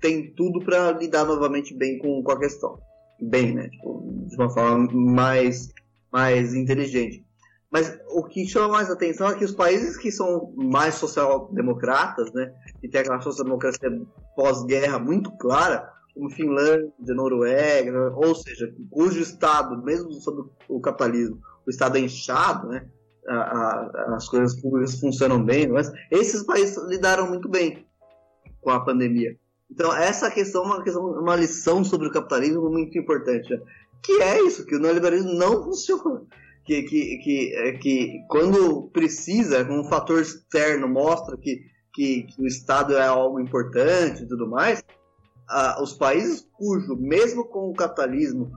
tem 0.00 0.32
tudo 0.34 0.64
para 0.64 0.92
lidar 0.92 1.24
novamente 1.24 1.74
bem 1.74 1.98
com, 1.98 2.22
com 2.22 2.30
a 2.30 2.38
questão. 2.38 2.78
Bem, 3.20 3.54
né? 3.54 3.68
Tipo, 3.68 4.26
de 4.28 4.36
uma 4.36 4.50
forma 4.50 4.88
mais, 4.92 5.72
mais 6.12 6.54
inteligente. 6.54 7.24
Mas 7.70 7.98
o 8.10 8.24
que 8.24 8.46
chama 8.46 8.68
mais 8.68 8.90
atenção 8.90 9.28
é 9.28 9.34
que 9.34 9.44
os 9.44 9.52
países 9.52 9.96
que 9.96 10.10
são 10.10 10.52
mais 10.56 10.94
social-democratas, 10.94 12.32
né, 12.32 12.52
que 12.80 12.88
tem 12.88 13.00
aquela 13.00 13.20
social-democracia 13.20 13.90
pós-guerra 14.34 14.98
muito 14.98 15.30
clara, 15.36 15.92
como 16.14 16.30
Finlândia, 16.30 17.14
Noruega, 17.14 18.10
ou 18.16 18.34
seja, 18.34 18.74
cujo 18.90 19.20
Estado, 19.20 19.82
mesmo 19.84 20.10
sob 20.12 20.50
o 20.66 20.80
capitalismo, 20.80 21.38
o 21.66 21.70
Estado 21.70 21.98
é 21.98 22.00
inchado, 22.00 22.68
né, 22.68 22.88
a, 23.28 23.34
a, 23.34 24.14
as 24.16 24.26
coisas 24.28 24.58
públicas 24.58 24.98
funcionam 24.98 25.44
bem, 25.44 25.68
mas 25.68 25.92
esses 26.10 26.42
países 26.44 26.82
lidaram 26.88 27.28
muito 27.28 27.48
bem 27.50 27.86
com 28.62 28.70
a 28.70 28.80
pandemia. 28.80 29.36
Então, 29.70 29.94
essa 29.94 30.30
questão 30.30 30.62
é 30.64 30.66
uma, 30.66 30.82
questão, 30.82 31.04
uma 31.04 31.36
lição 31.36 31.84
sobre 31.84 32.08
o 32.08 32.12
capitalismo 32.12 32.70
muito 32.70 32.98
importante, 32.98 33.50
né? 33.50 33.60
que 34.02 34.12
é 34.22 34.40
isso, 34.42 34.64
que 34.64 34.76
o 34.76 34.80
neoliberalismo 34.80 35.32
não 35.34 35.64
funciona 35.64 36.22
que, 36.68 36.82
que, 36.82 37.18
que, 37.18 37.56
é, 37.56 37.72
que 37.72 38.26
quando 38.28 38.90
precisa, 38.92 39.66
um 39.70 39.84
fator 39.84 40.20
externo 40.20 40.86
mostra 40.86 41.34
que, 41.38 41.62
que, 41.94 42.24
que 42.24 42.42
o 42.42 42.46
Estado 42.46 42.94
é 42.94 43.06
algo 43.06 43.40
importante 43.40 44.22
e 44.22 44.28
tudo 44.28 44.46
mais, 44.46 44.84
os 45.80 45.94
países 45.94 46.46
cujo, 46.52 46.94
mesmo 46.94 47.46
com 47.46 47.70
o 47.70 47.74
capitalismo, 47.74 48.52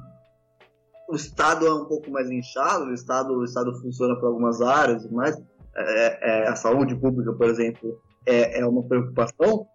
o 1.09 1.15
Estado 1.15 1.65
é 1.65 1.73
um 1.73 1.85
pouco 1.85 2.11
mais 2.11 2.29
inchado, 2.29 2.85
o 2.85 2.93
Estado, 2.93 3.33
o 3.33 3.45
Estado 3.45 3.73
funciona 3.81 4.13
para 4.17 4.27
algumas 4.27 4.61
áreas, 4.61 5.09
mas 5.09 5.41
é, 5.73 6.41
é, 6.43 6.47
a 6.49 6.55
saúde 6.57 6.93
pública, 6.95 7.31
por 7.31 7.47
exemplo, 7.47 7.97
é, 8.25 8.59
é 8.59 8.65
uma 8.65 8.83
preocupação. 8.83 9.65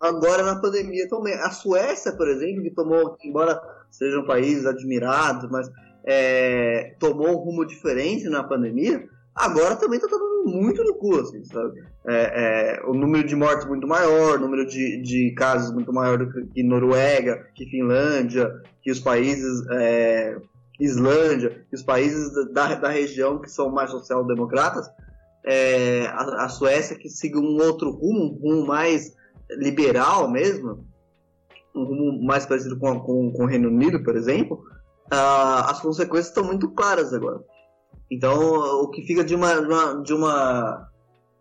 Agora 0.00 0.42
na 0.42 0.60
pandemia 0.60 1.08
também. 1.08 1.34
A 1.34 1.50
Suécia, 1.50 2.12
por 2.12 2.28
exemplo, 2.28 2.62
que 2.62 2.70
tomou, 2.70 3.16
embora 3.22 3.60
sejam 3.90 4.24
países 4.24 4.64
admirados, 4.64 5.50
mas 5.50 5.68
é, 6.04 6.94
tomou 6.98 7.28
um 7.28 7.44
rumo 7.44 7.66
diferente 7.66 8.28
na 8.28 8.44
pandemia, 8.44 9.04
agora 9.34 9.76
também 9.76 9.98
está 9.98 10.08
tomando 10.08 10.50
muito 10.50 10.82
no 10.84 10.94
cu, 10.94 11.20
assim, 11.20 11.44
sabe? 11.44 11.82
É, 12.06 12.80
é, 12.80 12.86
o 12.86 12.94
número 12.94 13.26
de 13.26 13.34
mortes 13.34 13.66
muito 13.66 13.86
maior, 13.86 14.36
o 14.36 14.40
número 14.40 14.66
de, 14.66 15.02
de 15.02 15.34
casos 15.34 15.72
muito 15.72 15.92
maior 15.92 16.18
do 16.18 16.46
que 16.48 16.62
Noruega, 16.62 17.46
que 17.54 17.66
Finlândia, 17.66 18.50
que 18.82 18.90
os 18.90 19.00
países 19.00 19.66
é, 19.70 20.36
Islândia, 20.80 21.66
que 21.68 21.74
os 21.74 21.82
países 21.82 22.32
da, 22.52 22.74
da 22.74 22.88
região 22.88 23.40
que 23.40 23.50
são 23.50 23.70
mais 23.70 23.90
social-democratas, 23.90 24.88
é, 25.44 26.06
a, 26.06 26.44
a, 26.44 26.48
Suécia 26.48 26.96
que 26.96 27.08
siga 27.08 27.38
um 27.38 27.56
outro 27.60 27.90
rumo, 27.90 28.24
um 28.24 28.38
rumo 28.38 28.66
mais 28.66 29.12
liberal 29.50 30.30
mesmo, 30.30 30.86
um 31.74 31.84
rumo 31.84 32.22
mais 32.22 32.46
parecido 32.46 32.78
com, 32.78 33.00
com, 33.00 33.32
com 33.32 33.44
o 33.44 33.46
Reino 33.46 33.68
Unido, 33.68 34.02
por 34.02 34.16
exemplo, 34.16 34.62
uh, 35.12 35.64
as 35.66 35.80
consequências 35.80 36.28
estão 36.28 36.44
muito 36.44 36.70
claras 36.70 37.12
agora. 37.12 37.40
Então, 38.10 38.38
o 38.82 38.88
que 38.88 39.02
fica 39.02 39.22
de 39.22 39.34
uma, 39.34 39.60
de 40.02 40.14
uma, 40.14 40.88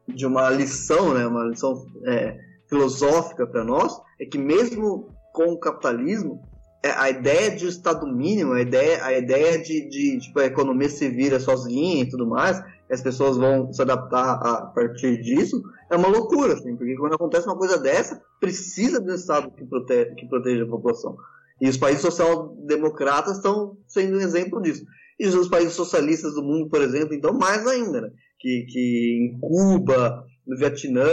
de 0.08 0.26
uma 0.26 0.50
lição, 0.50 1.14
né, 1.14 1.26
uma 1.26 1.46
lição 1.46 1.86
é, 2.06 2.38
filosófica 2.68 3.48
para 3.48 3.64
nós, 3.64 3.98
é 4.20 4.26
que 4.26 4.38
mesmo 4.38 5.10
com 5.32 5.54
o 5.54 5.60
capitalismo, 5.60 6.42
é, 6.84 6.92
a 6.92 7.10
ideia 7.10 7.56
de 7.56 7.68
Estado 7.68 8.06
mínimo, 8.06 8.54
a 8.54 8.62
ideia, 8.62 9.04
a 9.04 9.18
ideia 9.18 9.58
de, 9.58 9.88
de 9.88 10.20
tipo, 10.20 10.40
a 10.40 10.46
economia 10.46 10.90
se 10.90 11.08
vira 11.10 11.40
sozinha 11.40 12.04
e 12.04 12.10
tudo 12.10 12.28
mais, 12.28 12.62
e 12.90 12.94
as 12.94 13.02
pessoas 13.02 13.38
vão 13.38 13.72
se 13.72 13.82
adaptar 13.82 14.34
a 14.34 14.66
partir 14.68 15.22
disso, 15.22 15.62
é 15.92 15.96
uma 15.96 16.08
loucura, 16.08 16.54
assim, 16.54 16.76
porque 16.76 16.96
quando 16.96 17.16
acontece 17.16 17.48
uma 17.48 17.58
coisa 17.58 17.78
dessa, 17.78 18.22
precisa 18.40 19.00
do 19.00 19.14
Estado 19.14 19.52
que, 19.52 19.66
protege, 19.66 20.16
que 20.16 20.28
proteja 20.28 20.64
a 20.64 20.70
população. 20.70 21.18
E 21.60 21.68
os 21.68 21.78
países 21.78 22.02
social-democratas 22.02 23.38
estão 23.38 23.78
sendo 23.88 24.18
um 24.18 24.22
exemplo 24.22 24.62
disso. 24.62 24.86
E 25.20 25.28
os 25.28 25.50
países 25.50 25.74
socialistas 25.74 26.36
do 26.36 26.44
mundo, 26.44 26.70
por 26.70 26.82
exemplo, 26.82 27.16
então 27.16 27.34
mais 27.34 27.66
ainda, 27.66 28.02
né? 28.02 28.12
que, 28.40 28.66
que 28.70 29.18
em 29.20 29.40
Cuba, 29.40 30.24
no 30.46 30.58
Vietnã, 30.58 31.10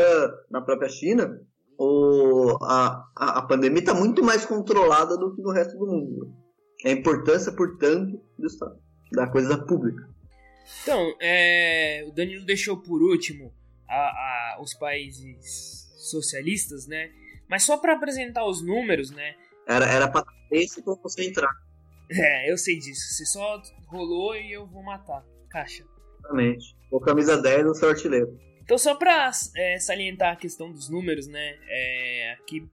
na 0.50 0.60
própria 0.60 0.88
China, 0.88 1.40
o, 1.78 2.56
a, 2.62 3.04
a, 3.16 3.42
pandemia 3.42 3.80
está 3.80 3.94
muito 3.94 4.22
mais 4.22 4.44
controlada 4.44 5.16
do 5.16 5.34
que 5.34 5.42
no 5.42 5.50
resto 5.50 5.76
do 5.78 5.86
mundo. 5.86 6.32
A 6.84 6.90
importância, 6.90 7.50
portanto, 7.50 8.20
do 8.38 8.46
Estado, 8.46 8.76
da 9.12 9.26
coisa 9.26 9.58
pública. 9.58 10.13
Então, 10.82 11.14
é, 11.20 12.04
o 12.06 12.12
Danilo 12.12 12.44
deixou 12.44 12.76
por 12.76 13.02
último 13.02 13.52
a, 13.88 13.94
a, 13.94 14.58
os 14.60 14.74
países 14.74 15.92
socialistas, 15.96 16.86
né? 16.86 17.10
Mas 17.48 17.62
só 17.62 17.76
para 17.76 17.94
apresentar 17.94 18.46
os 18.46 18.62
números, 18.62 19.10
né? 19.10 19.34
Era, 19.66 19.86
era 19.86 20.08
pra 20.08 20.24
esse 20.50 20.82
pra 20.82 20.94
você 20.94 21.28
entrar. 21.28 21.50
É, 22.10 22.50
eu 22.50 22.58
sei 22.58 22.78
disso. 22.78 23.14
Você 23.14 23.24
só 23.24 23.62
rolou 23.86 24.36
e 24.36 24.52
eu 24.52 24.66
vou 24.66 24.82
matar. 24.82 25.24
Caixa. 25.48 25.84
Exatamente. 26.18 26.76
O 26.90 27.00
camisa 27.00 27.40
10 27.40 27.64
do 27.64 27.74
seu 27.74 27.88
artilheiro. 27.90 28.38
Então, 28.62 28.78
só 28.78 28.94
pra 28.94 29.30
é, 29.56 29.78
salientar 29.78 30.32
a 30.32 30.36
questão 30.36 30.70
dos 30.70 30.88
números, 30.88 31.26
né? 31.26 31.58
É, 31.68 32.36
aqui, 32.40 32.66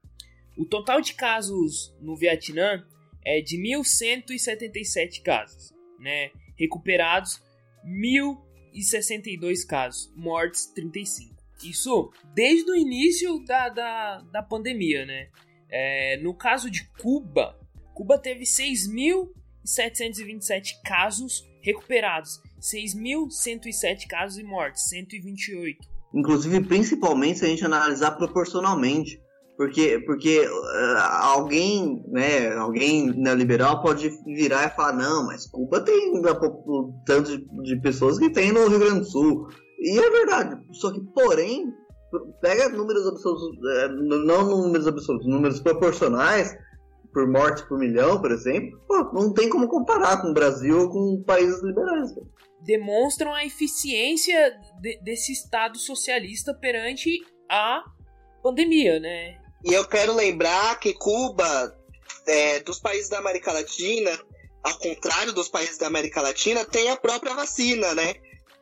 o 0.57 0.65
total 0.65 1.01
de 1.01 1.13
casos 1.13 1.93
no 1.99 2.15
Vietnã 2.15 2.85
é 3.25 3.41
de 3.41 3.57
1.177 3.57 5.21
casos, 5.21 5.73
né? 5.99 6.31
Recuperados, 6.57 7.41
1.062 7.85 9.65
casos. 9.65 10.11
Mortes, 10.15 10.67
35. 10.67 11.41
Isso 11.63 12.11
desde 12.33 12.71
o 12.71 12.75
início 12.75 13.43
da, 13.45 13.69
da, 13.69 14.21
da 14.31 14.43
pandemia, 14.43 15.05
né? 15.05 15.29
É, 15.69 16.17
no 16.17 16.33
caso 16.33 16.69
de 16.69 16.85
Cuba, 16.97 17.57
Cuba 17.93 18.17
teve 18.17 18.43
6.727 18.43 20.81
casos 20.83 21.49
recuperados, 21.61 22.41
6.107 22.59 24.07
casos 24.07 24.39
e 24.39 24.43
mortes, 24.43 24.89
128. 24.89 25.87
Inclusive, 26.13 26.59
principalmente 26.65 27.39
se 27.39 27.45
a 27.45 27.47
gente 27.47 27.63
analisar 27.63 28.11
proporcionalmente. 28.11 29.17
Porque, 29.61 29.99
porque 30.07 30.39
uh, 30.39 30.97
alguém, 31.21 32.03
né, 32.07 32.51
alguém 32.55 33.13
neoliberal 33.15 33.79
pode 33.79 34.09
virar 34.25 34.65
e 34.65 34.75
falar, 34.75 34.93
não, 34.93 35.27
mas 35.27 35.45
Cuba 35.45 35.79
tem 35.81 36.19
o 36.19 36.93
tanto 37.05 37.37
de, 37.61 37.79
pessoas 37.79 38.17
que 38.17 38.31
tem 38.31 38.51
no 38.51 38.67
Rio 38.67 38.79
Grande 38.79 39.01
do 39.01 39.05
Sul. 39.05 39.47
E 39.79 39.99
é 39.99 40.09
verdade. 40.09 40.59
Só 40.71 40.91
que, 40.91 40.99
porém, 41.13 41.71
pega 42.41 42.69
números 42.69 43.05
absolutos, 43.05 43.59
é, 43.77 43.89
não 43.89 44.63
números 44.63 44.87
absolutos, 44.87 45.27
números 45.27 45.59
proporcionais 45.59 46.57
por 47.13 47.27
morte 47.27 47.63
por 47.67 47.77
milhão, 47.77 48.19
por 48.19 48.31
exemplo, 48.31 48.81
pô, 48.87 49.11
não 49.13 49.31
tem 49.31 49.47
como 49.47 49.67
comparar 49.67 50.23
com 50.23 50.29
o 50.29 50.33
Brasil 50.33 50.79
ou 50.79 50.89
com 50.89 51.21
países 51.21 51.61
liberais. 51.61 52.09
Demonstram 52.61 53.31
a 53.31 53.45
eficiência 53.45 54.59
de, 54.81 54.99
desse 55.03 55.31
Estado 55.31 55.77
socialista 55.77 56.51
perante 56.51 57.11
a 57.47 57.83
pandemia, 58.41 58.99
né? 58.99 59.40
E 59.63 59.73
eu 59.73 59.87
quero 59.87 60.13
lembrar 60.13 60.79
que 60.79 60.93
Cuba, 60.93 61.75
é, 62.27 62.59
dos 62.61 62.79
países 62.79 63.09
da 63.09 63.19
América 63.19 63.51
Latina, 63.51 64.19
ao 64.63 64.77
contrário 64.77 65.33
dos 65.33 65.49
países 65.49 65.77
da 65.77 65.87
América 65.87 66.21
Latina, 66.21 66.65
tem 66.65 66.89
a 66.89 66.97
própria 66.97 67.33
vacina, 67.33 67.93
né? 67.93 68.15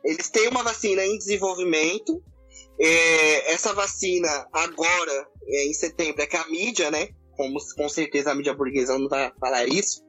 Eles 0.04 0.28
têm 0.30 0.48
uma 0.48 0.62
vacina 0.62 1.04
em 1.04 1.18
desenvolvimento 1.18 2.22
é, 2.80 3.52
essa 3.52 3.74
vacina 3.74 4.46
agora, 4.52 5.26
é, 5.46 5.66
em 5.66 5.72
setembro, 5.74 6.22
é 6.22 6.26
que 6.26 6.36
a 6.36 6.46
mídia, 6.46 6.90
né? 6.90 7.08
Como 7.36 7.58
com 7.76 7.88
certeza 7.88 8.30
a 8.30 8.34
mídia 8.34 8.54
burguesa 8.54 8.98
não 8.98 9.08
vai 9.08 9.30
falar 9.38 9.66
isso, 9.66 10.02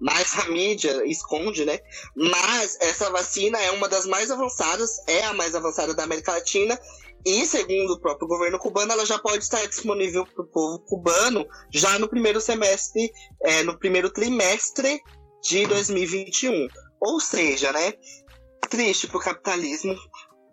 mas 0.00 0.38
a 0.38 0.48
mídia 0.48 1.04
esconde, 1.06 1.66
né? 1.66 1.78
Mas 2.16 2.78
essa 2.80 3.10
vacina 3.10 3.58
é 3.60 3.70
uma 3.72 3.88
das 3.88 4.06
mais 4.06 4.30
avançadas, 4.30 4.96
é 5.06 5.24
a 5.24 5.34
mais 5.34 5.54
avançada 5.54 5.92
da 5.94 6.04
América 6.04 6.32
Latina, 6.32 6.78
e 7.24 7.46
segundo 7.46 7.94
o 7.94 8.00
próprio 8.00 8.28
governo 8.28 8.58
cubano, 8.58 8.92
ela 8.92 9.06
já 9.06 9.18
pode 9.18 9.44
estar 9.44 9.66
disponível 9.66 10.26
para 10.26 10.44
o 10.44 10.46
povo 10.46 10.78
cubano 10.80 11.46
já 11.72 11.98
no 11.98 12.08
primeiro 12.08 12.40
semestre, 12.40 13.10
é, 13.42 13.62
no 13.62 13.78
primeiro 13.78 14.10
trimestre 14.10 15.00
de 15.42 15.66
2021. 15.66 16.68
Ou 17.00 17.20
seja, 17.20 17.72
né? 17.72 17.94
Triste 18.68 19.06
para 19.06 19.16
o 19.16 19.20
capitalismo, 19.20 19.94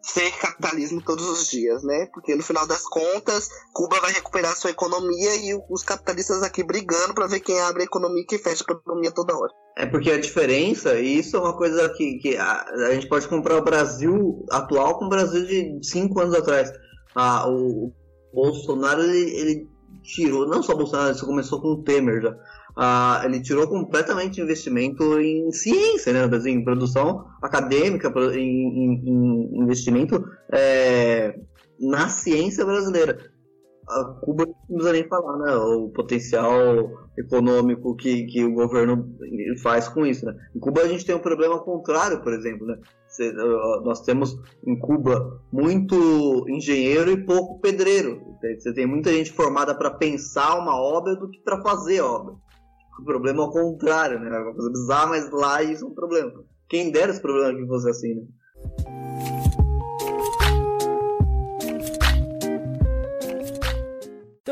ser 0.01 0.31
capitalismo 0.39 1.01
todos 1.01 1.27
os 1.29 1.47
dias, 1.47 1.83
né? 1.83 2.07
Porque 2.13 2.35
no 2.35 2.43
final 2.43 2.65
das 2.65 2.83
contas, 2.83 3.49
Cuba 3.71 3.99
vai 3.99 4.11
recuperar 4.11 4.55
sua 4.55 4.71
economia 4.71 5.35
e 5.35 5.59
os 5.69 5.83
capitalistas 5.83 6.41
aqui 6.41 6.63
brigando 6.63 7.13
para 7.13 7.27
ver 7.27 7.39
quem 7.39 7.59
abre 7.61 7.83
a 7.83 7.85
economia 7.85 8.23
e 8.23 8.25
quem 8.25 8.39
fecha 8.39 8.63
a 8.67 8.73
economia 8.73 9.11
toda 9.11 9.37
hora. 9.37 9.51
É 9.77 9.85
porque 9.85 10.11
a 10.11 10.19
diferença, 10.19 10.95
e 10.95 11.19
isso 11.19 11.37
é 11.37 11.39
uma 11.39 11.55
coisa 11.55 11.87
que, 11.89 12.17
que 12.17 12.35
a, 12.35 12.63
a, 12.63 12.93
gente 12.93 13.07
pode 13.07 13.27
comprar 13.27 13.57
o 13.57 13.63
Brasil 13.63 14.45
atual 14.51 14.97
com 14.97 15.05
o 15.05 15.09
Brasil 15.09 15.45
de 15.45 15.79
cinco 15.83 16.19
anos 16.19 16.35
atrás. 16.35 16.71
Ah, 17.15 17.47
o, 17.47 17.87
o 17.87 17.93
Bolsonaro, 18.33 19.01
ele, 19.03 19.29
ele 19.37 19.69
tirou, 20.01 20.47
não 20.47 20.63
só 20.63 20.75
Bolsonaro, 20.75 21.11
isso 21.11 21.25
começou 21.25 21.61
com 21.61 21.69
o 21.69 21.83
Temer 21.83 22.21
já 22.21 22.35
ah, 22.75 23.21
ele 23.25 23.41
tirou 23.41 23.67
completamente 23.67 24.41
investimento 24.41 25.19
em 25.19 25.51
ciência, 25.51 26.13
né, 26.13 26.29
em 26.45 26.63
produção 26.63 27.25
acadêmica, 27.41 28.11
em, 28.33 28.39
em, 28.39 29.03
em 29.05 29.63
investimento 29.63 30.23
é, 30.51 31.35
na 31.79 32.07
ciência 32.07 32.65
brasileira. 32.65 33.30
A 33.91 34.05
Cuba 34.21 34.45
não 34.45 34.77
precisa 34.77 34.93
nem 34.93 35.07
falar, 35.07 35.37
né, 35.37 35.55
o 35.55 35.89
potencial 35.89 36.55
econômico 37.17 37.95
que, 37.95 38.25
que 38.25 38.43
o 38.43 38.53
governo 38.53 39.15
faz 39.61 39.89
com 39.89 40.05
isso, 40.05 40.25
né. 40.25 40.33
Em 40.55 40.59
Cuba 40.59 40.81
a 40.81 40.87
gente 40.87 41.05
tem 41.05 41.13
um 41.15 41.19
problema 41.19 41.59
contrário, 41.59 42.21
por 42.21 42.33
exemplo, 42.33 42.65
né, 42.65 42.79
nós 43.83 44.01
temos 44.01 44.37
em 44.65 44.79
Cuba 44.79 45.41
muito 45.51 46.45
engenheiro 46.47 47.11
e 47.11 47.25
pouco 47.25 47.59
pedreiro. 47.59 48.21
Você 48.57 48.73
tem 48.73 48.87
muita 48.87 49.11
gente 49.11 49.31
formada 49.31 49.75
para 49.75 49.91
pensar 49.91 50.57
uma 50.57 50.75
obra 50.75 51.15
do 51.15 51.29
que 51.29 51.39
para 51.41 51.61
fazer 51.61 52.01
obra. 52.01 52.33
O 52.99 53.03
problema 53.03 53.43
é 53.43 53.45
o 53.45 53.51
contrário, 53.51 54.19
né? 54.19 54.35
É 54.35 54.39
uma 54.39 54.53
coisa 54.53 54.69
bizarra, 54.69 55.07
mas 55.07 55.31
lá 55.31 55.61
isso 55.61 55.85
é 55.85 55.87
um 55.87 55.93
problema. 55.93 56.43
Quem 56.69 56.91
dera 56.91 57.11
esse 57.11 57.21
problema 57.21 57.57
que 57.57 57.67
fosse 57.67 57.89
assim, 57.89 58.15
né? 58.15 58.23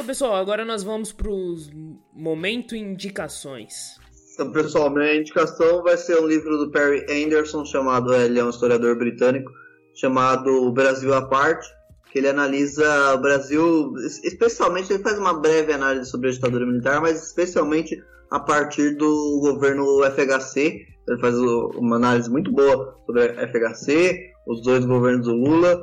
Pessoal, 0.09 0.37
agora 0.37 0.65
nós 0.65 0.81
vamos 0.81 1.11
para 1.11 1.29
os 1.29 1.69
momento 2.11 2.75
indicações. 2.75 3.95
Então, 4.33 4.51
pessoal, 4.51 4.89
minha 4.89 5.15
indicação 5.15 5.83
vai 5.83 5.97
ser 5.97 6.19
um 6.19 6.25
livro 6.25 6.57
do 6.57 6.71
Perry 6.71 7.05
Anderson 7.07 7.63
chamado, 7.63 8.11
ele 8.15 8.39
é 8.39 8.43
um 8.43 8.49
historiador 8.49 8.97
britânico, 8.97 9.51
chamado 9.93 10.71
Brasil 10.71 11.13
à 11.13 11.21
Parte, 11.27 11.67
que 12.11 12.17
ele 12.17 12.27
analisa 12.27 13.13
o 13.13 13.19
Brasil, 13.19 13.93
especialmente, 14.23 14.91
ele 14.91 15.03
faz 15.03 15.19
uma 15.19 15.39
breve 15.39 15.73
análise 15.73 16.09
sobre 16.09 16.29
a 16.29 16.31
ditadura 16.31 16.65
militar, 16.65 16.99
mas 16.99 17.27
especialmente 17.27 17.95
a 18.31 18.39
partir 18.39 18.95
do 18.97 19.39
governo 19.41 20.03
FHC. 20.05 20.87
Ele 21.07 21.19
faz 21.19 21.35
uma 21.37 21.97
análise 21.97 22.31
muito 22.31 22.51
boa 22.51 22.97
sobre 23.05 23.25
a 23.25 23.47
FHC, 23.47 24.31
os 24.47 24.63
dois 24.63 24.85
governos 24.85 25.27
do 25.27 25.35
Lula, 25.35 25.79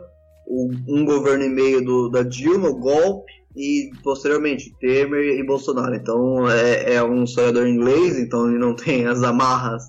um 0.48 1.04
governo 1.04 1.44
e 1.44 1.48
meio 1.48 1.84
do, 1.84 2.08
da 2.08 2.24
Dilma, 2.24 2.70
o 2.70 2.78
golpe, 2.80 3.35
e 3.56 3.90
posteriormente 4.02 4.76
Temer 4.78 5.38
e 5.38 5.46
Bolsonaro. 5.46 5.94
Então 5.94 6.48
é, 6.48 6.94
é 6.94 7.02
um 7.02 7.24
historiador 7.24 7.66
inglês, 7.66 8.18
então 8.18 8.48
ele 8.48 8.58
não 8.58 8.76
tem 8.76 9.06
as 9.06 9.22
amarras 9.22 9.82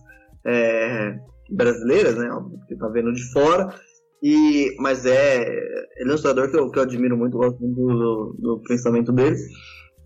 é, 0.46 1.18
brasileiras, 1.52 2.16
né? 2.16 2.30
Que 2.68 2.76
tá 2.78 2.88
vendo 2.88 3.12
de 3.14 3.24
fora. 3.32 3.68
E, 4.24 4.76
mas 4.80 5.06
é. 5.06 5.46
Ele 5.98 6.10
é 6.10 6.12
um 6.12 6.16
historiador 6.16 6.50
que 6.50 6.58
eu, 6.58 6.72
que 6.72 6.80
eu 6.80 6.84
admiro 6.84 7.18
muito, 7.18 7.38
gosto 7.38 7.60
muito 7.60 7.76
do, 7.76 8.36
do 8.40 8.64
pensamento 8.64 9.12
dele. 9.12 9.38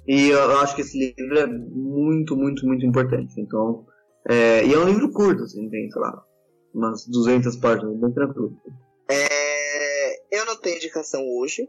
E 0.08 0.30
eu 0.30 0.60
acho 0.60 0.76
que 0.76 0.82
esse 0.82 0.98
livro 0.98 1.38
é 1.38 1.46
muito, 1.48 2.36
muito, 2.36 2.66
muito 2.66 2.86
importante. 2.86 3.40
Então, 3.40 3.86
é, 4.28 4.66
e 4.66 4.74
é 4.74 4.78
um 4.78 4.86
livro 4.86 5.12
curto, 5.12 5.44
assim, 5.44 5.70
tem, 5.70 5.90
sei 5.90 6.02
lá, 6.02 6.24
umas 6.74 7.06
200 7.08 7.56
páginas, 7.58 8.00
bem 8.00 8.12
tranquilo. 8.12 8.58
É, 9.10 10.36
eu 10.40 10.46
não 10.46 10.60
tenho 10.60 10.78
indicação 10.78 11.22
hoje. 11.38 11.68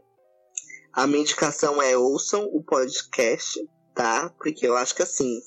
A 0.93 1.07
minha 1.07 1.21
indicação 1.21 1.81
é 1.81 1.97
ouçam 1.97 2.45
o 2.53 2.63
podcast, 2.63 3.59
tá? 3.95 4.29
Porque 4.37 4.67
eu 4.67 4.77
acho 4.77 4.95
que 4.95 5.01
assim, 5.01 5.39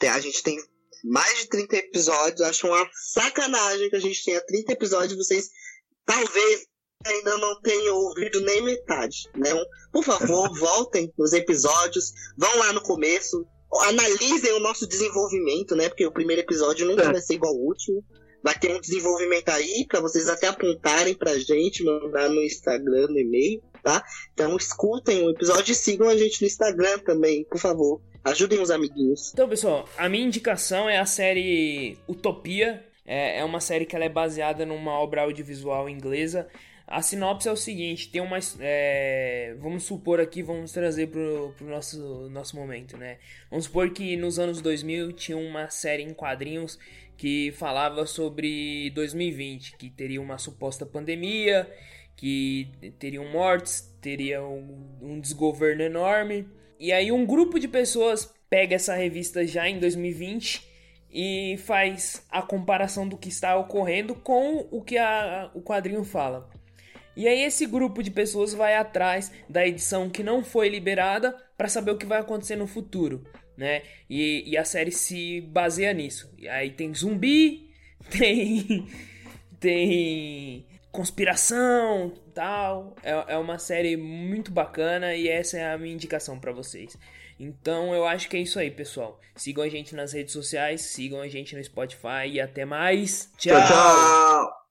a 0.00 0.20
gente 0.20 0.42
tem 0.42 0.56
mais 1.04 1.38
de 1.38 1.48
30 1.48 1.76
episódios. 1.76 2.40
Acho 2.40 2.68
uma 2.68 2.88
sacanagem 3.12 3.90
que 3.90 3.96
a 3.96 4.00
gente 4.00 4.24
tenha 4.24 4.40
30 4.40 4.72
episódios. 4.72 5.16
Vocês 5.16 5.50
talvez 6.04 6.66
ainda 7.04 7.36
não 7.38 7.60
tenham 7.60 7.96
ouvido 7.96 8.40
nem 8.40 8.62
metade, 8.62 9.28
né? 9.36 9.50
Por 9.92 10.04
favor, 10.04 10.52
voltem 10.58 11.12
nos 11.18 11.32
episódios, 11.32 12.12
vão 12.36 12.58
lá 12.58 12.72
no 12.72 12.82
começo, 12.82 13.46
analisem 13.82 14.52
o 14.52 14.60
nosso 14.60 14.86
desenvolvimento, 14.86 15.76
né? 15.76 15.88
Porque 15.88 16.06
o 16.06 16.12
primeiro 16.12 16.42
episódio 16.42 16.86
nunca 16.86 17.04
é. 17.04 17.12
vai 17.12 17.20
ser 17.20 17.34
igual 17.34 17.52
ao 17.52 17.60
último. 17.60 18.04
Vai 18.42 18.56
ter 18.56 18.72
um 18.72 18.80
desenvolvimento 18.80 19.48
aí 19.48 19.84
para 19.88 20.00
vocês 20.00 20.28
até 20.28 20.46
apontarem 20.46 21.14
pra 21.14 21.36
gente, 21.36 21.82
mandar 21.82 22.28
no 22.28 22.40
Instagram, 22.42 23.08
no 23.08 23.18
e-mail, 23.18 23.60
tá? 23.86 24.04
Então 24.34 24.56
escutem 24.56 25.22
o 25.24 25.30
episódio 25.30 25.70
e 25.70 25.74
sigam 25.74 26.08
a 26.08 26.16
gente 26.16 26.42
no 26.42 26.48
Instagram 26.48 26.98
também, 26.98 27.44
por 27.44 27.60
favor. 27.60 28.00
Ajudem 28.24 28.60
os 28.60 28.72
amiguinhos. 28.72 29.30
Então, 29.32 29.48
pessoal, 29.48 29.88
a 29.96 30.08
minha 30.08 30.26
indicação 30.26 30.90
é 30.90 30.98
a 30.98 31.06
série 31.06 31.96
Utopia. 32.08 32.84
É, 33.06 33.38
é 33.38 33.44
uma 33.44 33.60
série 33.60 33.86
que 33.86 33.94
ela 33.94 34.04
é 34.04 34.08
baseada 34.08 34.66
numa 34.66 34.98
obra 34.98 35.22
audiovisual 35.22 35.88
inglesa 35.88 36.48
a 36.88 37.02
sinopse 37.02 37.48
é 37.48 37.52
o 37.52 37.56
seguinte, 37.56 38.08
tem 38.08 38.20
uma. 38.20 38.38
É, 38.60 39.56
vamos 39.58 39.82
supor 39.82 40.20
aqui, 40.20 40.40
vamos 40.40 40.70
trazer 40.70 41.08
pro, 41.08 41.52
pro 41.58 41.66
nosso, 41.66 42.28
nosso 42.30 42.54
momento, 42.54 42.96
né? 42.96 43.18
Vamos 43.50 43.64
supor 43.64 43.90
que 43.90 44.16
nos 44.16 44.38
anos 44.38 44.60
2000 44.60 45.12
tinha 45.12 45.36
uma 45.36 45.68
série 45.68 46.04
em 46.04 46.14
quadrinhos 46.14 46.78
que 47.16 47.50
falava 47.58 48.06
sobre 48.06 48.90
2020, 48.90 49.76
que 49.76 49.90
teria 49.90 50.22
uma 50.22 50.38
suposta 50.38 50.86
pandemia, 50.86 51.68
que 52.16 52.68
teriam 52.98 53.30
mortes, 53.30 53.94
teria 54.00 54.42
um, 54.42 54.98
um 55.00 55.20
desgoverno 55.20 55.82
enorme. 55.82 56.48
E 56.80 56.92
aí 56.92 57.12
um 57.12 57.26
grupo 57.26 57.60
de 57.60 57.68
pessoas 57.68 58.32
pega 58.48 58.74
essa 58.74 58.94
revista 58.94 59.46
já 59.46 59.68
em 59.68 59.78
2020 59.78 60.66
e 61.10 61.56
faz 61.58 62.26
a 62.30 62.42
comparação 62.42 63.08
do 63.08 63.16
que 63.16 63.28
está 63.28 63.56
ocorrendo 63.56 64.14
com 64.14 64.66
o 64.70 64.82
que 64.82 64.96
a, 64.98 65.50
o 65.54 65.62
quadrinho 65.62 66.04
fala. 66.04 66.48
E 67.16 67.26
aí 67.26 67.42
esse 67.42 67.66
grupo 67.66 68.02
de 68.02 68.10
pessoas 68.10 68.52
vai 68.52 68.76
atrás 68.76 69.32
da 69.48 69.66
edição 69.66 70.10
que 70.10 70.22
não 70.22 70.44
foi 70.44 70.68
liberada 70.68 71.34
para 71.56 71.68
saber 71.68 71.90
o 71.90 71.96
que 71.96 72.04
vai 72.04 72.20
acontecer 72.20 72.56
no 72.56 72.66
futuro, 72.66 73.24
né? 73.56 73.82
E, 74.08 74.44
e, 74.46 74.56
a 74.58 74.64
série 74.64 74.92
se 74.92 75.40
baseia 75.40 75.94
nisso. 75.94 76.30
E 76.36 76.46
aí 76.46 76.70
tem 76.70 76.92
zumbi, 76.92 77.70
tem 78.10 78.86
tem 79.58 80.66
conspiração, 80.96 82.12
tal. 82.34 82.96
É, 83.02 83.34
é 83.34 83.36
uma 83.36 83.58
série 83.58 83.96
muito 83.96 84.50
bacana 84.50 85.14
e 85.14 85.28
essa 85.28 85.58
é 85.58 85.72
a 85.72 85.78
minha 85.78 85.94
indicação 85.94 86.40
para 86.40 86.52
vocês. 86.52 86.96
Então 87.38 87.94
eu 87.94 88.06
acho 88.06 88.28
que 88.30 88.36
é 88.36 88.40
isso 88.40 88.58
aí, 88.58 88.70
pessoal. 88.70 89.20
Sigam 89.34 89.62
a 89.62 89.68
gente 89.68 89.94
nas 89.94 90.14
redes 90.14 90.32
sociais, 90.32 90.80
sigam 90.80 91.20
a 91.20 91.28
gente 91.28 91.54
no 91.54 91.62
Spotify 91.62 92.26
e 92.30 92.40
até 92.40 92.64
mais. 92.64 93.30
tchau. 93.36 93.54
tchau, 93.54 93.68
tchau. 93.68 94.65